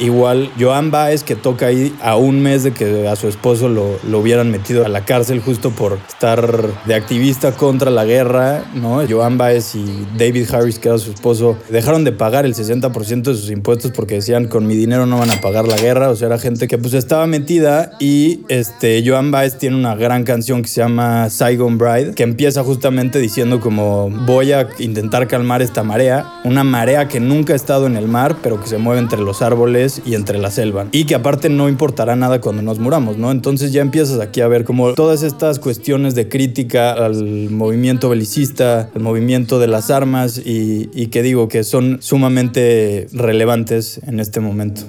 Igual 0.00 0.50
Joan 0.58 0.90
Baez 0.90 1.22
que 1.22 1.36
toca 1.36 1.66
ahí 1.66 1.94
a 2.02 2.16
un 2.16 2.42
mes 2.42 2.64
de 2.64 2.72
que 2.72 3.06
a 3.06 3.16
su 3.16 3.28
esposo 3.28 3.68
lo, 3.68 3.98
lo, 4.08 4.18
hubieran 4.18 4.50
metido 4.50 4.84
a 4.84 4.88
la 4.88 5.04
cárcel 5.04 5.40
justo 5.40 5.70
por 5.70 5.98
estar 6.08 6.84
de 6.86 6.94
activista 6.94 7.52
contra 7.52 7.90
la 7.90 8.06
guerra, 8.06 8.64
¿no? 8.74 9.02
Joan 9.08 9.36
Baez 9.36 9.74
y 9.74 10.06
David 10.18 10.46
Harris, 10.52 10.78
que 10.78 10.88
era 10.88 10.98
su 10.98 11.10
esposo, 11.10 11.58
dejaron 11.68 12.04
de 12.04 12.12
pagar 12.12 12.46
el 12.46 12.54
60% 12.54 13.22
de 13.22 13.34
sus 13.34 13.50
impuestos 13.50 13.92
porque 13.92 14.14
decían 14.14 14.48
con 14.48 14.66
mi 14.66 14.74
dinero 14.74 15.04
no 15.04 15.18
van 15.18 15.30
a 15.30 15.40
pagar 15.40 15.68
la 15.68 15.76
guerra, 15.76 16.08
o 16.08 16.16
sea, 16.16 16.28
era 16.28 16.38
gente 16.38 16.66
que 16.66 16.78
pues 16.78 16.94
estaba 16.94 17.26
metida 17.26 17.92
y 18.00 18.40
este 18.48 19.02
Joan 19.06 19.30
Baez 19.30 19.58
tiene 19.58 19.76
una 19.76 19.94
gran 19.94 20.24
canción 20.24 20.62
que 20.62 20.68
se 20.68 20.80
llama 20.80 21.28
Saigon 21.28 21.76
Bride, 21.76 22.14
que 22.14 22.22
empieza 22.22 22.64
justamente 22.64 23.18
diciendo 23.18 23.60
como 23.60 24.08
voy 24.08 24.52
a 24.52 24.68
intentar 24.78 25.28
calmar 25.28 25.60
esta 25.60 25.82
marea, 25.82 26.40
una 26.44 26.64
marea 26.64 27.08
que 27.08 27.20
nunca 27.20 27.52
ha 27.52 27.56
estado 27.56 27.86
en 27.86 27.96
el 27.96 28.08
mar, 28.08 28.36
pero 28.42 28.60
que 28.60 28.66
se 28.66 28.78
mueve 28.78 29.00
entre 29.00 29.20
los 29.20 29.42
árboles 29.42 29.89
y 30.04 30.14
entre 30.14 30.38
la 30.38 30.50
selva. 30.50 30.86
Y 30.92 31.04
que 31.04 31.14
aparte 31.14 31.48
no 31.48 31.68
importará 31.68 32.16
nada 32.16 32.40
cuando 32.40 32.62
nos 32.62 32.78
muramos, 32.78 33.16
¿no? 33.16 33.30
Entonces 33.30 33.72
ya 33.72 33.82
empiezas 33.82 34.20
aquí 34.20 34.40
a 34.40 34.48
ver 34.48 34.64
como 34.64 34.94
todas 34.94 35.22
estas 35.22 35.58
cuestiones 35.58 36.14
de 36.14 36.28
crítica 36.28 36.92
al 36.92 37.50
movimiento 37.50 38.08
belicista, 38.08 38.90
al 38.94 39.02
movimiento 39.02 39.58
de 39.58 39.68
las 39.68 39.90
armas 39.90 40.38
y, 40.38 40.90
y 40.94 41.08
que 41.08 41.22
digo 41.22 41.48
que 41.48 41.64
son 41.64 41.98
sumamente 42.00 43.08
relevantes 43.12 44.00
en 44.06 44.20
este 44.20 44.40
momento. 44.40 44.82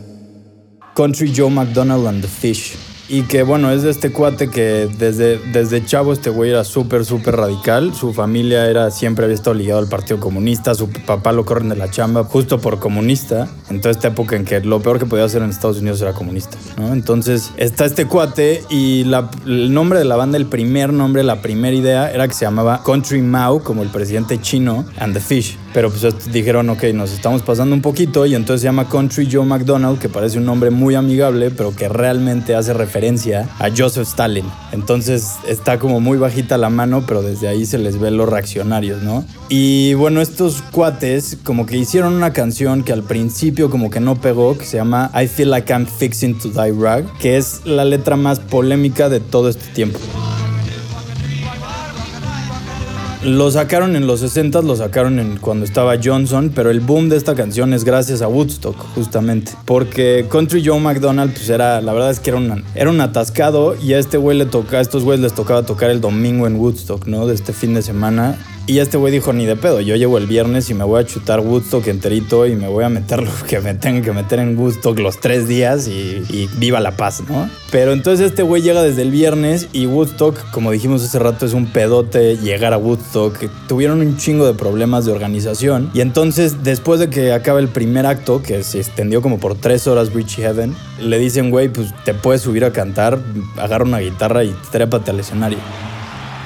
Country 0.96 1.34
Joe 1.36 1.50
McDonald 1.50 2.06
and 2.08 2.22
the 2.22 2.28
Fish. 2.28 2.76
Y 3.12 3.24
que 3.24 3.44
bueno, 3.44 3.72
es 3.72 3.84
de 3.84 3.92
este 3.92 4.14
cuate 4.14 4.50
que 4.50 4.90
desde, 4.98 5.38
desde 5.52 5.84
chavo 5.84 6.14
este 6.14 6.30
güey 6.30 6.52
era 6.52 6.64
súper, 6.64 7.04
súper 7.04 7.36
radical. 7.36 7.94
Su 7.94 8.14
familia 8.14 8.68
era, 8.68 8.90
siempre 8.90 9.26
había 9.26 9.36
estado 9.36 9.54
ligado 9.54 9.82
al 9.82 9.90
Partido 9.90 10.22
Comunista. 10.22 10.74
Su 10.76 10.90
papá 10.90 11.34
lo 11.34 11.44
corren 11.44 11.68
de 11.68 11.76
la 11.76 11.92
chamba 11.92 12.24
justo 12.24 12.62
por 12.62 12.80
comunista. 12.80 13.50
En 13.70 13.82
toda 13.82 13.92
esta 13.92 14.08
época 14.08 14.38
en 14.38 14.46
que 14.46 14.62
lo 14.62 14.82
peor 14.82 14.98
que 14.98 15.06
podía 15.06 15.26
hacer 15.26 15.42
en 15.42 15.50
Estados 15.50 15.80
Unidos 15.80 16.02
era 16.02 16.14
comunista. 16.14 16.58
¿no? 16.78 16.94
Entonces 16.94 17.52
está 17.58 17.84
este 17.84 18.08
cuate 18.08 18.64
y 18.70 19.04
la, 19.04 19.30
el 19.46 19.74
nombre 19.74 20.00
de 20.00 20.06
la 20.06 20.16
banda, 20.16 20.38
el 20.38 20.46
primer 20.46 20.94
nombre, 20.94 21.22
la 21.24 21.42
primera 21.42 21.76
idea 21.76 22.10
era 22.10 22.30
que 22.30 22.34
se 22.34 22.46
llamaba 22.46 22.82
Country 22.82 23.22
Mao, 23.22 23.62
como 23.62 23.84
el 23.84 23.90
presidente 23.90 24.40
chino, 24.40 24.86
and 25.00 25.14
the 25.14 25.20
Fish. 25.20 25.58
Pero 25.74 25.90
pues 25.90 26.32
dijeron, 26.32 26.70
ok, 26.70 26.84
nos 26.94 27.12
estamos 27.12 27.42
pasando 27.42 27.76
un 27.76 27.82
poquito 27.82 28.26
y 28.26 28.36
entonces 28.36 28.62
se 28.62 28.66
llama 28.66 28.90
Country 28.90 29.28
Joe 29.32 29.46
McDonald, 29.46 30.00
que 30.00 30.10
parece 30.10 30.38
un 30.38 30.46
nombre 30.46 30.70
muy 30.70 30.96
amigable, 30.96 31.52
pero 31.52 31.76
que 31.76 31.88
realmente 31.88 32.56
hace 32.56 32.74
referencia 32.74 33.48
a 33.60 33.70
Joseph 33.76 34.08
Stalin. 34.08 34.46
Entonces 34.72 35.36
está 35.48 35.80
como 35.80 36.00
muy 36.00 36.18
bajita 36.18 36.58
la 36.58 36.70
mano, 36.70 37.06
pero 37.08 37.22
desde 37.22 37.48
ahí 37.48 37.66
se 37.66 37.78
les 37.78 38.00
ve 38.00 38.12
los 38.12 38.28
reaccionarios, 38.28 39.02
¿no? 39.02 39.26
Y 39.50 39.94
bueno, 39.96 40.22
estos 40.22 40.62
cuates 40.72 41.38
como 41.44 41.66
que 41.66 41.78
hicieron 41.78 42.14
una 42.14 42.34
canción 42.34 42.84
que 42.84 42.94
al 42.94 43.04
principio 43.04 43.70
como 43.70 43.90
que 43.90 44.00
no 44.00 44.20
pegó, 44.20 44.58
que 44.58 44.66
se 44.66 44.78
llama 44.78 45.12
I 45.14 45.28
Feel 45.28 45.52
Like 45.52 45.72
I'm 45.72 45.86
Fixing 45.86 46.38
to 46.40 46.50
Die 46.50 46.72
Rag, 46.72 47.06
que 47.20 47.38
es 47.38 47.62
la 47.66 47.86
letra 47.86 48.16
más 48.16 48.40
polémica 48.40 49.10
de 49.10 49.20
todo 49.20 49.50
este 49.50 49.68
tiempo. 49.74 50.00
Lo 53.24 53.52
sacaron 53.52 53.96
en 53.96 54.08
los 54.08 54.20
60, 54.22 54.64
lo 54.64 54.76
sacaron 54.76 55.20
en 55.20 55.38
cuando 55.38 55.64
estaba 55.64 55.94
Johnson, 56.04 56.52
pero 56.56 56.72
el 56.72 56.80
boom 56.80 57.08
de 57.08 57.18
esta 57.18 57.36
canción 57.36 57.72
es 57.72 57.84
gracias 57.84 58.24
a 58.24 58.28
Woodstock, 58.28 58.76
justamente. 58.96 59.52
Porque 59.66 60.26
Country 60.28 60.66
Joe 60.66 60.80
McDonald, 60.80 61.32
pues 61.32 61.48
era, 61.50 61.82
la 61.82 61.94
verdad 61.94 62.10
es 62.10 62.20
que 62.20 62.32
era, 62.32 62.40
una, 62.40 62.64
era 62.74 62.90
un 62.90 63.00
atascado 63.00 63.76
y 63.80 63.94
a 63.94 64.00
este 64.00 64.18
güey 64.18 64.40
le 64.40 64.48
toca, 64.48 64.80
a 64.80 64.82
estos 64.82 65.04
güeyes 65.04 65.22
les 65.22 65.34
tocaba 65.34 65.62
tocar 65.62 65.92
el 65.92 66.02
domingo 66.02 66.48
en 66.48 66.56
Woodstock, 66.56 67.06
¿no? 67.06 67.28
De 67.28 67.36
este 67.36 67.54
fin 67.54 67.76
de 67.76 67.84
semana. 67.84 68.40
Y 68.68 68.80
este 68.80 68.98
güey 68.98 69.12
dijo, 69.12 69.34
ni 69.34 69.46
de 69.46 69.56
pedo, 69.56 69.82
yo 69.82 69.96
llevo 69.96 70.18
el 70.18 70.28
viernes 70.28 70.70
y 70.70 70.74
me 70.74 70.84
voy 70.84 71.02
a 71.02 71.06
chutar 71.06 71.40
Woodstock 71.40 71.88
enterito 71.88 72.46
y 72.46 72.56
me 72.56 72.68
voy 72.68 72.84
a 72.84 72.90
meter 72.90 73.22
lo 73.24 73.32
que 73.48 73.60
me 73.60 73.74
tenga 73.74 74.02
que 74.02 74.12
meter 74.12 74.40
en 74.40 74.58
Woodstock 74.58 75.00
los 75.00 75.20
tres 75.20 75.48
días 75.48 75.88
y, 75.88 76.48
viva 76.58 76.80
la 76.80 76.92
paz, 76.92 77.24
¿no? 77.28 77.50
Pero 77.72 77.92
entonces 77.92 78.28
este 78.28 78.44
güey 78.44 78.62
llega 78.62 78.84
desde 78.84 79.02
el 79.02 79.12
viernes 79.12 79.68
y 79.74 79.88
Woodstock, 79.88 80.38
como 80.52 80.72
dijimos 80.72 81.04
hace 81.04 81.18
rato, 81.18 81.46
es 81.46 81.54
un 81.54 81.66
pedote 81.66 82.38
llegar 82.38 82.74
a 82.74 82.78
Woodstock. 82.78 83.50
Tuvieron 83.68 84.00
un 84.00 84.18
chingo 84.18 84.46
de 84.46 84.54
problemas 84.54 85.06
de 85.06 85.12
organización 85.12 85.90
y 85.94 86.02
entonces 86.02 86.64
después 86.64 87.00
de 87.00 87.10
que 87.10 87.34
acaba 87.34 87.60
el 87.60 87.68
primer 87.68 88.06
acto, 88.06 88.44
que 88.44 88.64
se 88.64 88.80
extendió 88.80 89.22
como 89.22 89.40
por 89.40 89.56
tres 89.56 89.88
horas 89.88 90.14
Richie 90.14 90.44
Heaven, 90.44 90.76
le 91.00 91.18
dicen, 91.18 91.50
güey, 91.50 91.70
pues 91.70 91.94
te 92.06 92.14
puedes 92.14 92.42
subir 92.42 92.64
a 92.64 92.72
cantar, 92.72 93.20
agarra 93.58 93.86
una 93.86 94.00
guitarra 94.00 94.44
y 94.44 94.56
trépate 94.72 95.12
al 95.12 95.20
escenario. 95.20 95.58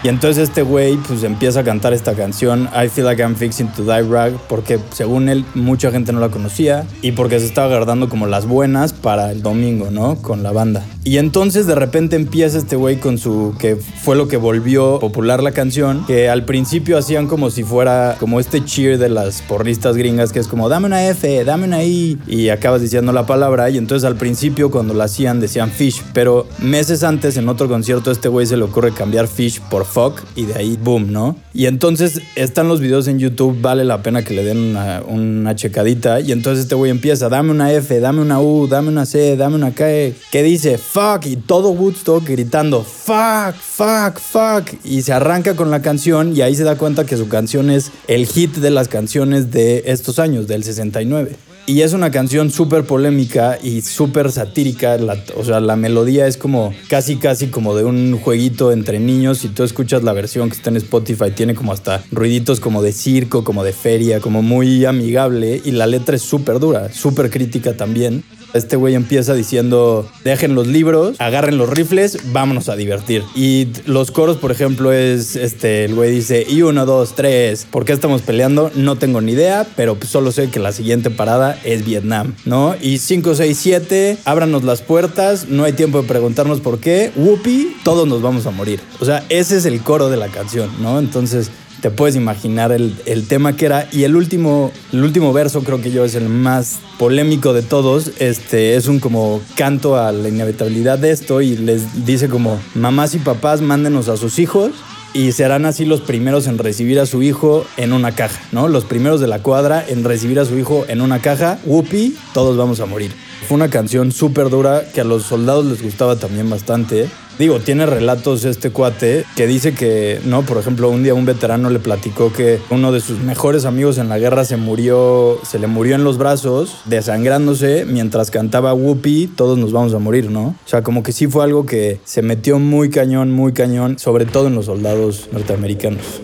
Y 0.05 0.07
entonces 0.07 0.49
este 0.49 0.61
güey 0.61 0.97
pues 0.97 1.23
empieza 1.23 1.61
a 1.61 1.63
cantar 1.63 1.91
esta 1.91 2.13
canción 2.13 2.69
I 2.75 2.89
Feel 2.89 3.07
Like 3.07 3.23
I'm 3.23 3.35
Fixing 3.35 3.69
to 3.69 3.81
Die 3.81 4.03
Rag 4.03 4.33
porque 4.47 4.77
según 4.91 5.29
él 5.29 5.43
mucha 5.55 5.89
gente 5.89 6.13
no 6.13 6.19
la 6.19 6.29
conocía 6.29 6.85
y 7.01 7.13
porque 7.13 7.39
se 7.39 7.47
estaba 7.47 7.75
guardando 7.75 8.07
como 8.07 8.27
las 8.27 8.45
buenas 8.45 8.93
para 8.93 9.31
el 9.31 9.41
domingo, 9.41 9.89
¿no? 9.89 10.17
Con 10.17 10.43
la 10.43 10.51
banda. 10.51 10.85
Y 11.03 11.17
entonces 11.17 11.65
de 11.65 11.73
repente 11.73 12.15
empieza 12.15 12.59
este 12.59 12.75
güey 12.75 12.99
con 12.99 13.17
su 13.17 13.55
que 13.57 13.77
fue 13.77 14.15
lo 14.15 14.27
que 14.27 14.37
volvió 14.37 14.99
popular 14.99 15.41
la 15.41 15.53
canción, 15.53 16.05
que 16.05 16.29
al 16.29 16.45
principio 16.45 16.99
hacían 16.99 17.25
como 17.25 17.49
si 17.49 17.63
fuera 17.63 18.15
como 18.19 18.39
este 18.39 18.63
cheer 18.63 18.99
de 18.99 19.09
las 19.09 19.41
porristas 19.41 19.97
gringas 19.97 20.31
que 20.31 20.39
es 20.39 20.47
como 20.47 20.69
dame 20.69 20.85
una 20.85 21.07
F, 21.07 21.43
dame 21.45 21.65
una 21.65 21.83
I 21.83 22.19
y 22.27 22.49
acabas 22.49 22.81
diciendo 22.81 23.11
la 23.11 23.25
palabra 23.25 23.71
y 23.71 23.79
entonces 23.79 24.05
al 24.05 24.17
principio 24.17 24.69
cuando 24.69 24.93
la 24.93 25.05
hacían 25.05 25.39
decían 25.39 25.71
fish, 25.71 26.03
pero 26.13 26.47
meses 26.59 27.03
antes 27.03 27.37
en 27.37 27.49
otro 27.49 27.67
concierto 27.67 28.11
este 28.11 28.27
güey 28.27 28.45
se 28.45 28.55
le 28.55 28.65
ocurre 28.65 28.91
cambiar 28.91 29.27
fish 29.27 29.59
por 29.61 29.85
fuck 29.95 30.21
y 30.35 30.45
de 30.45 30.55
ahí 30.55 30.77
boom, 30.81 31.13
¿no? 31.13 31.37
Y 31.53 31.67
entonces 31.67 32.19
están 32.35 32.67
los 32.67 32.81
videos 32.81 33.07
en 33.07 33.17
YouTube, 33.17 33.61
vale 33.61 33.85
la 33.85 34.03
pena 34.03 34.25
que 34.25 34.33
le 34.33 34.43
den 34.43 34.57
una, 34.57 35.01
una 35.07 35.55
checadita. 35.55 36.19
Y 36.19 36.33
entonces 36.33 36.63
este 36.63 36.75
güey 36.75 36.91
empieza, 36.91 37.29
dame 37.29 37.51
una 37.51 37.71
F, 37.71 38.01
dame 38.01 38.21
una 38.21 38.41
U, 38.41 38.67
dame 38.67 38.89
una 38.89 39.05
C, 39.05 39.37
dame 39.37 39.55
una 39.55 39.71
K. 39.71 39.85
¿Qué 40.31 40.43
dice? 40.43 40.77
Fuck. 40.77 41.27
Y 41.27 41.37
todo 41.37 41.69
Woodstock 41.69 42.27
gritando, 42.27 42.83
fuck, 42.83 43.55
fuck, 43.55 44.19
fuck. 44.19 44.67
Y 44.83 45.01
se 45.03 45.13
arranca 45.13 45.55
con 45.55 45.71
la 45.71 45.81
canción 45.81 46.35
y 46.35 46.41
ahí 46.41 46.55
se 46.55 46.65
da 46.65 46.77
cuenta 46.77 47.05
que 47.05 47.15
su 47.15 47.29
canción 47.29 47.69
es 47.69 47.91
el 48.09 48.25
hit 48.27 48.55
de 48.57 48.71
las 48.71 48.89
canciones 48.89 49.49
de 49.51 49.83
estos 49.85 50.19
años, 50.19 50.45
del 50.47 50.65
69. 50.65 51.37
Y 51.67 51.81
es 51.81 51.93
una 51.93 52.11
canción 52.11 52.51
súper 52.51 52.83
polémica 52.83 53.57
y 53.61 53.81
súper 53.81 54.31
satírica. 54.31 54.97
La, 54.97 55.17
o 55.35 55.43
sea, 55.43 55.59
la 55.59 55.75
melodía 55.75 56.27
es 56.27 56.37
como 56.37 56.75
casi, 56.89 57.15
casi 57.15 57.47
como 57.47 57.75
de 57.75 57.83
un 57.83 58.19
jueguito 58.19 58.71
entre 58.71 58.99
niños. 58.99 59.39
Si 59.39 59.47
tú 59.47 59.63
escuchas 59.63 60.03
la 60.03 60.13
versión 60.13 60.49
que 60.49 60.57
está 60.57 60.69
en 60.69 60.77
Spotify, 60.77 61.31
tiene 61.35 61.55
como 61.55 61.73
hasta 61.73 62.03
ruiditos 62.11 62.59
como 62.59 62.83
de 62.83 62.91
circo, 62.91 63.43
como 63.43 63.63
de 63.63 63.73
feria, 63.73 64.19
como 64.19 64.43
muy 64.43 64.85
amigable. 64.85 65.59
Y 65.65 65.71
la 65.71 65.87
letra 65.87 66.15
es 66.15 66.21
súper 66.21 66.59
dura, 66.59 66.93
súper 66.93 67.31
crítica 67.31 67.75
también. 67.75 68.23
Este 68.55 68.77
güey 68.77 68.95
empieza 68.95 69.33
diciendo, 69.33 70.09
dejen 70.23 70.55
los 70.55 70.65
libros, 70.65 71.19
agarren 71.19 71.57
los 71.57 71.69
rifles, 71.69 72.31
vámonos 72.31 72.69
a 72.69 72.77
divertir. 72.77 73.21
Y 73.35 73.67
los 73.85 74.11
coros, 74.11 74.37
por 74.37 74.49
ejemplo, 74.49 74.93
es, 74.93 75.35
este, 75.35 75.83
el 75.83 75.93
güey 75.93 76.09
dice, 76.09 76.45
y 76.47 76.61
uno, 76.61 76.85
dos, 76.85 77.15
tres, 77.15 77.67
¿por 77.69 77.83
qué 77.83 77.91
estamos 77.91 78.21
peleando? 78.21 78.71
No 78.73 78.95
tengo 78.95 79.19
ni 79.19 79.33
idea, 79.33 79.67
pero 79.75 79.95
pues 79.95 80.09
solo 80.09 80.31
sé 80.31 80.49
que 80.49 80.59
la 80.59 80.71
siguiente 80.71 81.09
parada 81.09 81.59
es 81.65 81.85
Vietnam, 81.85 82.33
¿no? 82.45 82.77
Y 82.81 82.99
5, 82.99 83.35
6, 83.35 83.57
7, 83.61 84.17
ábranos 84.23 84.63
las 84.63 84.81
puertas, 84.81 85.49
no 85.49 85.65
hay 85.65 85.73
tiempo 85.73 86.01
de 86.01 86.07
preguntarnos 86.07 86.61
por 86.61 86.79
qué, 86.79 87.11
whoopee, 87.17 87.75
todos 87.83 88.07
nos 88.07 88.21
vamos 88.21 88.45
a 88.45 88.51
morir. 88.51 88.79
O 89.01 89.05
sea, 89.05 89.25
ese 89.27 89.57
es 89.57 89.65
el 89.65 89.81
coro 89.81 90.09
de 90.09 90.15
la 90.15 90.29
canción, 90.29 90.69
¿no? 90.81 90.99
Entonces 90.99 91.51
te 91.81 91.89
puedes 91.89 92.15
imaginar 92.15 92.71
el, 92.71 92.95
el, 93.05 93.27
tema 93.27 93.55
que 93.55 93.65
era. 93.65 93.87
Y 93.91 94.03
el 94.03 94.15
último, 94.15 94.71
el 94.91 95.03
último 95.03 95.33
verso 95.33 95.63
creo 95.63 95.81
que 95.81 95.91
yo 95.91 96.05
es 96.05 96.15
el 96.15 96.29
más 96.29 96.79
polémico 96.97 97.53
de 97.53 97.61
todos. 97.61 98.11
Este 98.19 98.75
es 98.75 98.87
un 98.87 98.99
como 98.99 99.41
canto 99.55 99.97
a 99.97 100.11
la 100.11 100.29
inevitabilidad 100.29 100.99
de 100.99 101.11
esto 101.11 101.41
y 101.41 101.57
les 101.57 102.05
dice 102.05 102.29
como 102.29 102.59
mamás 102.73 103.15
y 103.15 103.19
papás 103.19 103.61
mándenos 103.61 104.09
a 104.09 104.17
sus 104.17 104.39
hijos 104.39 104.71
y 105.15 105.31
serán 105.31 105.65
así 105.65 105.85
los 105.85 106.01
primeros 106.01 106.45
en 106.45 106.57
recibir 106.57 106.99
a 106.99 107.05
su 107.05 107.23
hijo 107.23 107.65
en 107.77 107.93
una 107.93 108.11
caja, 108.11 108.41
¿no? 108.51 108.67
Los 108.67 108.83
primeros 108.83 109.21
de 109.21 109.27
la 109.27 109.39
cuadra 109.39 109.83
en 109.87 110.03
recibir 110.03 110.41
a 110.41 110.45
su 110.45 110.57
hijo 110.57 110.83
en 110.89 110.99
una 110.99 111.21
caja. 111.21 111.57
Whoopi, 111.65 112.17
todos 112.33 112.57
vamos 112.57 112.81
a 112.81 112.85
morir. 112.85 113.13
Fue 113.47 113.55
una 113.55 113.69
canción 113.69 114.11
súper 114.11 114.49
dura 114.49 114.83
que 114.93 114.99
a 114.99 115.05
los 115.05 115.23
soldados 115.23 115.65
les 115.65 115.81
gustaba 115.81 116.17
también 116.17 116.49
bastante. 116.49 117.07
Digo, 117.37 117.59
tiene 117.59 117.85
relatos 117.85 118.45
este 118.45 118.69
cuate 118.69 119.25
que 119.35 119.45
dice 119.45 119.73
que, 119.73 120.21
no, 120.23 120.43
por 120.43 120.57
ejemplo, 120.57 120.89
un 120.89 121.03
día 121.03 121.13
un 121.13 121.25
veterano 121.25 121.69
le 121.69 121.79
platicó 121.79 122.31
que 122.31 122.59
uno 122.69 122.93
de 122.93 123.01
sus 123.01 123.19
mejores 123.19 123.65
amigos 123.65 123.97
en 123.97 124.07
la 124.07 124.17
guerra 124.17 124.45
se 124.45 124.55
murió, 124.55 125.39
se 125.43 125.59
le 125.59 125.67
murió 125.67 125.95
en 125.95 126.05
los 126.05 126.17
brazos, 126.17 126.77
desangrándose, 126.85 127.85
mientras 127.85 128.31
cantaba 128.31 128.73
Whoopi, 128.73 129.27
todos 129.27 129.57
nos 129.57 129.73
vamos 129.73 129.93
a 129.93 129.99
morir, 129.99 130.31
¿no? 130.31 130.55
O 130.65 130.69
sea, 130.69 130.81
como 130.81 131.03
que 131.03 131.11
sí 131.11 131.27
fue 131.27 131.43
algo 131.43 131.65
que 131.65 131.99
se 132.05 132.21
metió 132.21 132.57
muy 132.57 132.89
cañón, 132.89 133.31
muy 133.31 133.51
cañón, 133.51 133.99
sobre 133.99 134.25
todo 134.25 134.47
en 134.47 134.55
los 134.55 134.65
soldados 134.65 135.27
norteamericanos. 135.33 136.21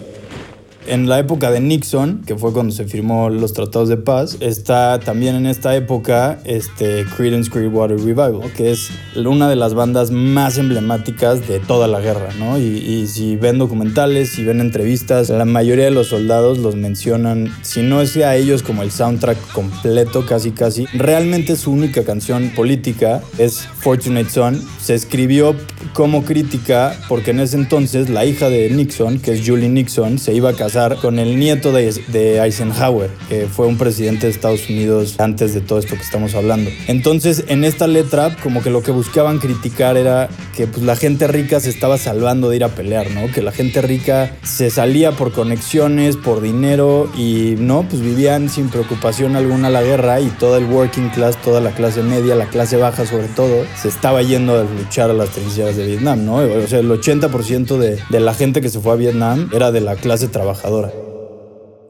En 0.88 1.08
la 1.08 1.20
época 1.20 1.52
de 1.52 1.60
Nixon, 1.60 2.24
que 2.26 2.36
fue 2.36 2.52
cuando 2.54 2.74
se 2.74 2.86
firmó 2.86 3.30
los 3.30 3.54
tratados 3.54 3.88
de 3.88 3.98
paz, 3.98 4.38
está 4.40 5.00
también 5.00 5.36
en 5.36 5.46
esta 5.46 5.76
época 5.76 6.40
este 6.44 7.06
Creedence 7.16 7.52
Clearwater 7.52 7.98
Revival, 7.98 8.52
que 8.58 8.72
es 8.72 8.90
una 9.16 9.48
de 9.48 9.56
las 9.56 9.76
bandas 9.76 10.10
más 10.10 10.58
emblemáticas 10.58 11.48
de 11.48 11.60
toda 11.60 11.88
la 11.88 12.02
guerra, 12.02 12.30
¿no? 12.40 12.58
Y, 12.58 12.64
y, 12.64 13.08
si 13.08 13.36
ven 13.36 13.60
documentales, 13.60 14.30
si 14.32 14.44
ven 14.44 14.60
entrevistas, 14.60 15.30
la 15.30 15.46
mayoría 15.46 15.86
de 15.86 15.92
los 15.92 16.08
soldados 16.08 16.58
los 16.58 16.76
mencionan, 16.76 17.54
si 17.62 17.84
no 17.84 18.02
es 18.02 18.18
a 18.18 18.36
ellos 18.36 18.64
como 18.64 18.82
el 18.82 18.92
soundtrack 18.92 19.52
completo, 19.54 20.26
casi 20.26 20.52
casi. 20.52 20.88
Realmente 20.94 21.56
su 21.56 21.72
única 21.72 22.04
canción 22.04 22.52
política 22.56 23.22
es 23.38 23.62
Fortunate 23.62 24.30
Son. 24.30 24.62
Se 24.82 24.96
escribió 24.96 25.56
como 25.94 26.24
crítica 26.24 26.98
porque 27.08 27.32
en 27.32 27.40
ese 27.40 27.58
entonces 27.58 28.10
la 28.10 28.26
hija 28.26 28.50
de 28.50 28.70
Nixon, 28.70 29.20
que 29.20 29.34
es 29.34 29.48
Julie 29.48 29.70
Nixon, 29.70 30.18
se 30.18 30.34
iba 30.34 30.50
a 30.50 30.54
casar 30.54 30.71
con 31.02 31.20
el 31.20 31.38
nieto 31.38 31.74
de, 31.74 31.92
de, 32.08 32.40
Eisenhower, 32.40 33.10
que 33.28 33.48
fue 33.48 33.68
un 33.68 33.78
presidente 33.78 34.28
de 34.28 34.32
Estados 34.32 34.70
Unidos 34.70 35.20
antes 35.20 35.54
de 35.54 35.60
todo 35.60 35.80
esto 35.80 35.96
que 35.96 36.02
estamos 36.02 36.34
hablando. 36.34 36.72
Entonces, 36.88 37.44
en 37.50 37.66
esta 37.66 37.88
letra, 37.88 38.38
como 38.42 38.64
que 38.64 38.70
lo 38.70 38.82
que 38.82 38.92
buscaban 38.92 39.40
criticar 39.40 39.98
era 39.98 40.30
que 40.56 40.68
pues, 40.68 40.86
la 40.86 40.96
gente 40.96 41.28
rica 41.28 41.60
se 41.60 41.70
estaba 41.70 41.98
salvando 41.98 42.50
de 42.50 42.56
ir 42.56 42.64
a 42.64 42.70
pelear, 42.70 43.12
¿no? 43.12 43.30
Que 43.34 43.42
la 43.42 43.52
gente 43.52 43.82
rica 43.82 44.32
se 44.44 44.70
salía 44.70 45.12
por 45.12 45.34
conexiones, 45.34 46.16
por 46.16 46.40
dinero 46.40 47.12
y, 47.18 47.56
¿no? 47.58 47.86
Pues 47.90 48.02
vivían 48.02 48.48
sin 48.48 48.70
preocupación 48.70 49.36
alguna 49.36 49.70
la 49.70 49.84
guerra 49.84 50.22
y 50.22 50.30
todo 50.30 50.56
el 50.56 50.66
working 50.66 51.10
class, 51.10 51.36
toda 51.42 51.60
la 51.60 51.72
clase 51.72 52.02
media, 52.02 52.36
la 52.36 52.48
clase 52.48 52.78
baja 52.78 53.06
sobre 53.06 53.28
todo, 53.28 53.66
se 53.76 53.90
estaba 53.90 54.22
yendo 54.22 54.58
a 54.58 54.64
luchar 54.64 55.10
a 55.10 55.14
las 55.14 55.32
trincheras 55.32 55.76
de 55.76 55.86
Vietnam, 55.86 56.26
¿no? 56.26 56.36
O 56.36 56.68
sea, 56.68 56.80
el 56.80 56.90
80% 56.90 57.78
de, 57.78 58.00
de 58.10 58.20
la 58.22 58.34
gente 58.34 58.62
que 58.62 58.70
se 58.70 58.80
fue 58.80 58.94
a 58.94 58.96
Vietnam 58.96 59.50
era 59.52 59.74
de 59.74 59.82
la 59.82 59.98
clase 59.98 60.30
trabajadora 60.30 60.61
trabajadora. 60.62 61.01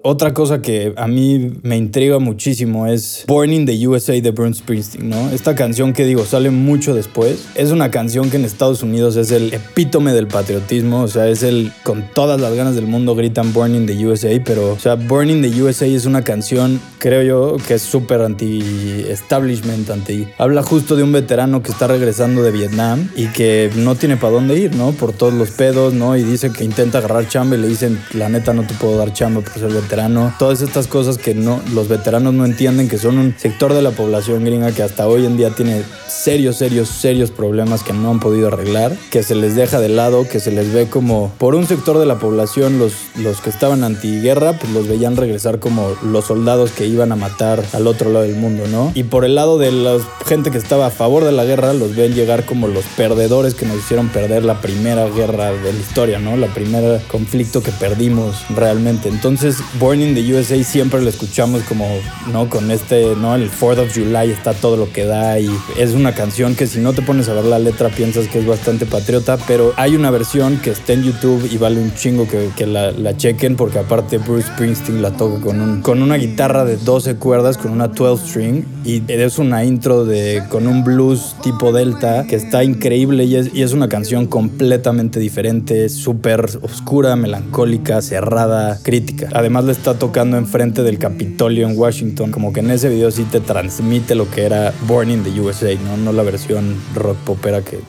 Otra 0.04 0.34
cosa 0.34 0.64
que 0.64 0.94
a 0.96 1.08
mí 1.08 1.60
me 1.62 1.78
intriga 1.78 2.18
muchísimo 2.18 2.88
es 2.88 3.24
Born 3.28 3.54
in 3.54 3.66
the 3.68 3.88
USA 3.88 4.20
de 4.20 4.32
Bruce 4.32 4.60
Springsteen, 4.60 5.10
¿no? 5.10 5.30
Esta 5.30 5.54
canción 5.54 5.94
que 5.94 6.06
digo 6.06 6.26
sale 6.26 6.50
mucho 6.50 6.96
después. 6.96 7.46
Es 7.54 7.70
una 7.70 7.92
canción 7.92 8.32
que 8.32 8.38
en 8.38 8.46
Estados 8.46 8.82
Unidos 8.82 9.16
es 9.16 9.30
el 9.30 9.54
epítome 9.54 10.14
del 10.14 10.28
patriotismo, 10.28 11.04
o 11.04 11.08
sea, 11.08 11.28
es 11.28 11.44
el 11.44 11.72
con 11.84 12.04
todas 12.16 12.42
las 12.42 12.56
ganas 12.56 12.74
del 12.74 12.88
mundo 12.88 13.14
gritan 13.14 13.54
Born 13.54 13.76
in 13.76 13.86
the 13.86 14.08
USA, 14.08 14.42
pero 14.44 14.72
o 14.72 14.80
sea, 14.80 14.96
Born 14.96 15.30
in 15.30 15.42
the 15.44 15.62
USA 15.62 15.86
es 15.86 16.06
una 16.06 16.24
canción, 16.24 16.82
creo 16.98 17.22
yo, 17.22 17.58
que 17.68 17.76
es 17.76 17.84
súper 17.84 18.22
anti-establishment, 18.22 19.90
anti... 19.92 20.28
Habla 20.40 20.64
justo 20.64 20.96
de 20.96 21.04
un 21.04 21.12
veterano 21.12 21.62
que 21.62 21.72
está 21.72 21.86
regresando 21.86 22.42
de 22.42 22.50
Vietnam 22.50 23.08
y 23.16 23.28
que 23.28 23.70
no 23.76 23.94
tiene 23.94 24.18
para 24.18 24.34
dónde 24.34 24.58
ir, 24.58 24.76
¿no? 24.76 24.94
Por 24.94 25.14
todos 25.14 25.36
los 25.36 25.52
pedos, 25.52 25.94
¿no? 25.94 26.18
Y 26.18 26.24
dice 26.24 26.52
que 26.52 26.64
intenta 26.64 26.98
agarrar 26.98 27.28
chamba 27.28 27.56
y 27.56 27.60
le 27.60 27.68
dicen, 27.68 28.02
la 28.14 28.30
neta 28.30 28.52
no 28.54 28.66
te 28.66 28.74
puedo 28.74 28.98
dar 28.98 29.14
chamba 29.14 29.42
por 29.42 29.54
ser. 29.54 29.91
Todas 30.40 30.62
estas 30.62 30.88
cosas 30.88 31.18
que 31.18 31.36
no, 31.36 31.62
los 31.74 31.90
veteranos 31.90 32.34
no 32.34 32.46
entienden, 32.46 32.88
que 32.88 32.98
son 32.98 33.18
un 33.18 33.36
sector 33.38 33.74
de 33.74 33.82
la 33.82 33.92
población 33.92 34.46
gringa 34.46 34.72
que 34.72 34.84
hasta 34.84 35.06
hoy 35.06 35.26
en 35.26 35.36
día 35.36 35.50
tiene 35.50 35.84
serios, 36.08 36.58
serios, 36.58 36.88
serios 36.88 37.30
problemas 37.30 37.84
que 37.84 37.92
no 37.92 38.10
han 38.10 38.22
podido 38.22 38.48
arreglar, 38.48 38.96
que 39.10 39.22
se 39.22 39.36
les 39.36 39.56
deja 39.56 39.82
de 39.82 39.90
lado, 39.90 40.28
que 40.30 40.40
se 40.40 40.52
les 40.52 40.72
ve 40.72 40.88
como, 40.88 41.34
por 41.38 41.56
un 41.56 41.68
sector 41.68 41.98
de 41.98 42.06
la 42.06 42.20
población, 42.20 42.80
los, 42.80 42.94
los 43.18 43.42
que 43.42 43.50
estaban 43.50 43.84
antiguerra, 43.84 44.54
pues 44.54 44.72
los 44.72 44.88
veían 44.88 45.18
regresar 45.18 45.60
como 45.60 45.94
los 46.04 46.26
soldados 46.26 46.72
que 46.72 46.88
iban 46.88 47.12
a 47.12 47.18
matar 47.18 47.62
al 47.74 47.86
otro 47.86 48.12
lado 48.12 48.24
del 48.24 48.36
mundo, 48.36 48.64
¿no? 48.68 48.94
Y 48.96 49.04
por 49.04 49.26
el 49.26 49.36
lado 49.36 49.58
de 49.58 49.74
la 49.74 49.98
gente 50.26 50.52
que 50.52 50.58
estaba 50.58 50.88
a 50.88 50.92
favor 50.92 51.26
de 51.26 51.34
la 51.34 51.44
guerra, 51.44 51.74
los 51.74 51.96
ven 51.98 52.14
llegar 52.14 52.46
como 52.46 52.70
los 52.70 52.86
perdedores 52.96 53.56
que 53.56 53.66
nos 53.66 53.78
hicieron 53.78 54.08
perder 54.08 54.46
la 54.46 54.62
primera 54.62 55.08
guerra 55.10 55.52
de 55.52 55.74
la 55.74 55.80
historia, 55.80 56.20
¿no? 56.20 56.38
La 56.38 56.48
primera 56.48 57.02
conflicto 57.10 57.62
que 57.62 57.72
perdimos 57.72 58.38
realmente. 58.56 59.10
Entonces, 59.10 59.58
Born 59.82 60.00
in 60.00 60.14
the 60.14 60.22
USA 60.32 60.64
siempre 60.64 61.02
lo 61.02 61.10
escuchamos 61.10 61.64
como, 61.64 61.88
¿no? 62.32 62.48
Con 62.48 62.70
este, 62.70 63.16
¿no? 63.16 63.34
El 63.34 63.50
4th 63.50 63.80
of 63.80 63.92
July 63.92 64.30
está 64.30 64.54
todo 64.54 64.78
lo 64.78 64.94
que 64.94 65.06
da 65.06 65.40
y 65.40 65.50
es 65.76 65.94
una 65.94 66.14
canción 66.14 66.54
que 66.54 66.68
si 66.68 66.78
no 66.78 66.94
te 66.94 67.02
pones 67.02 67.30
a 67.30 67.34
ver 67.34 67.46
la 67.46 67.58
letra 67.58 67.90
piensas 67.90 68.28
que 68.28 68.38
es 68.38 68.46
bastante 68.46 68.86
patriota, 68.86 69.40
pero 69.48 69.74
hay 69.78 69.96
una 69.96 70.12
versión 70.12 70.58
que 70.58 70.70
está 70.70 70.94
en 70.94 71.02
YouTube 71.02 71.50
y 71.52 71.58
vale 71.58 71.82
un 71.82 71.96
chingo 71.96 72.28
que, 72.28 72.50
que 72.56 72.68
la, 72.68 72.92
la, 72.92 73.18
chequen 73.18 73.56
porque 73.56 73.80
aparte 73.80 74.20
Bruce 74.20 74.50
Springsteen 74.50 75.02
la 75.02 75.18
toca 75.18 75.42
con, 75.42 75.60
un, 75.60 75.82
con 75.82 76.04
una 76.04 76.18
guitarra 76.18 76.64
de 76.64 76.78
12 76.78 77.16
cuerdas, 77.16 77.58
con 77.58 77.72
una 77.72 77.88
12 77.88 78.28
string 78.28 78.66
y 78.86 79.02
es 79.12 79.40
una 79.40 79.64
intro 79.66 80.06
de, 80.06 80.44
con 80.50 80.68
un 80.68 80.84
blues 80.84 81.36
tipo 81.42 81.72
delta 81.72 82.28
que 82.28 82.36
está 82.36 82.64
increíble 82.64 83.24
y 83.24 83.36
es, 83.36 83.50
y 83.52 83.64
es 83.64 83.74
una 83.74 83.90
canción 83.90 84.28
completamente 84.28 85.20
diferente, 85.20 85.90
súper 85.90 86.60
oscura, 86.62 87.16
melancólica, 87.16 88.00
cerrada, 88.04 88.78
crítica. 88.84 89.30
Además 89.34 89.71
está 89.72 89.98
tocando 89.98 90.38
enfrente 90.38 90.84
del 90.84 90.98
Capitolio 90.98 91.68
en 91.68 91.78
Washington, 91.78 92.32
como 92.32 92.54
que 92.54 92.60
en 92.60 92.72
ese 92.72 92.90
video 92.90 93.12
sí 93.12 93.24
te 93.24 93.40
transmite 93.40 94.16
lo 94.16 94.30
que 94.30 94.44
era 94.44 94.74
Born 94.88 95.12
in 95.12 95.24
the 95.24 95.40
USA, 95.40 95.74
¿no? 95.76 95.98
no 95.98 96.12
la 96.14 96.24
versión 96.24 96.76
rock 96.96 97.18
popera 97.18 97.62
que 97.62 97.80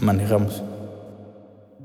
manejamos. 0.00 0.62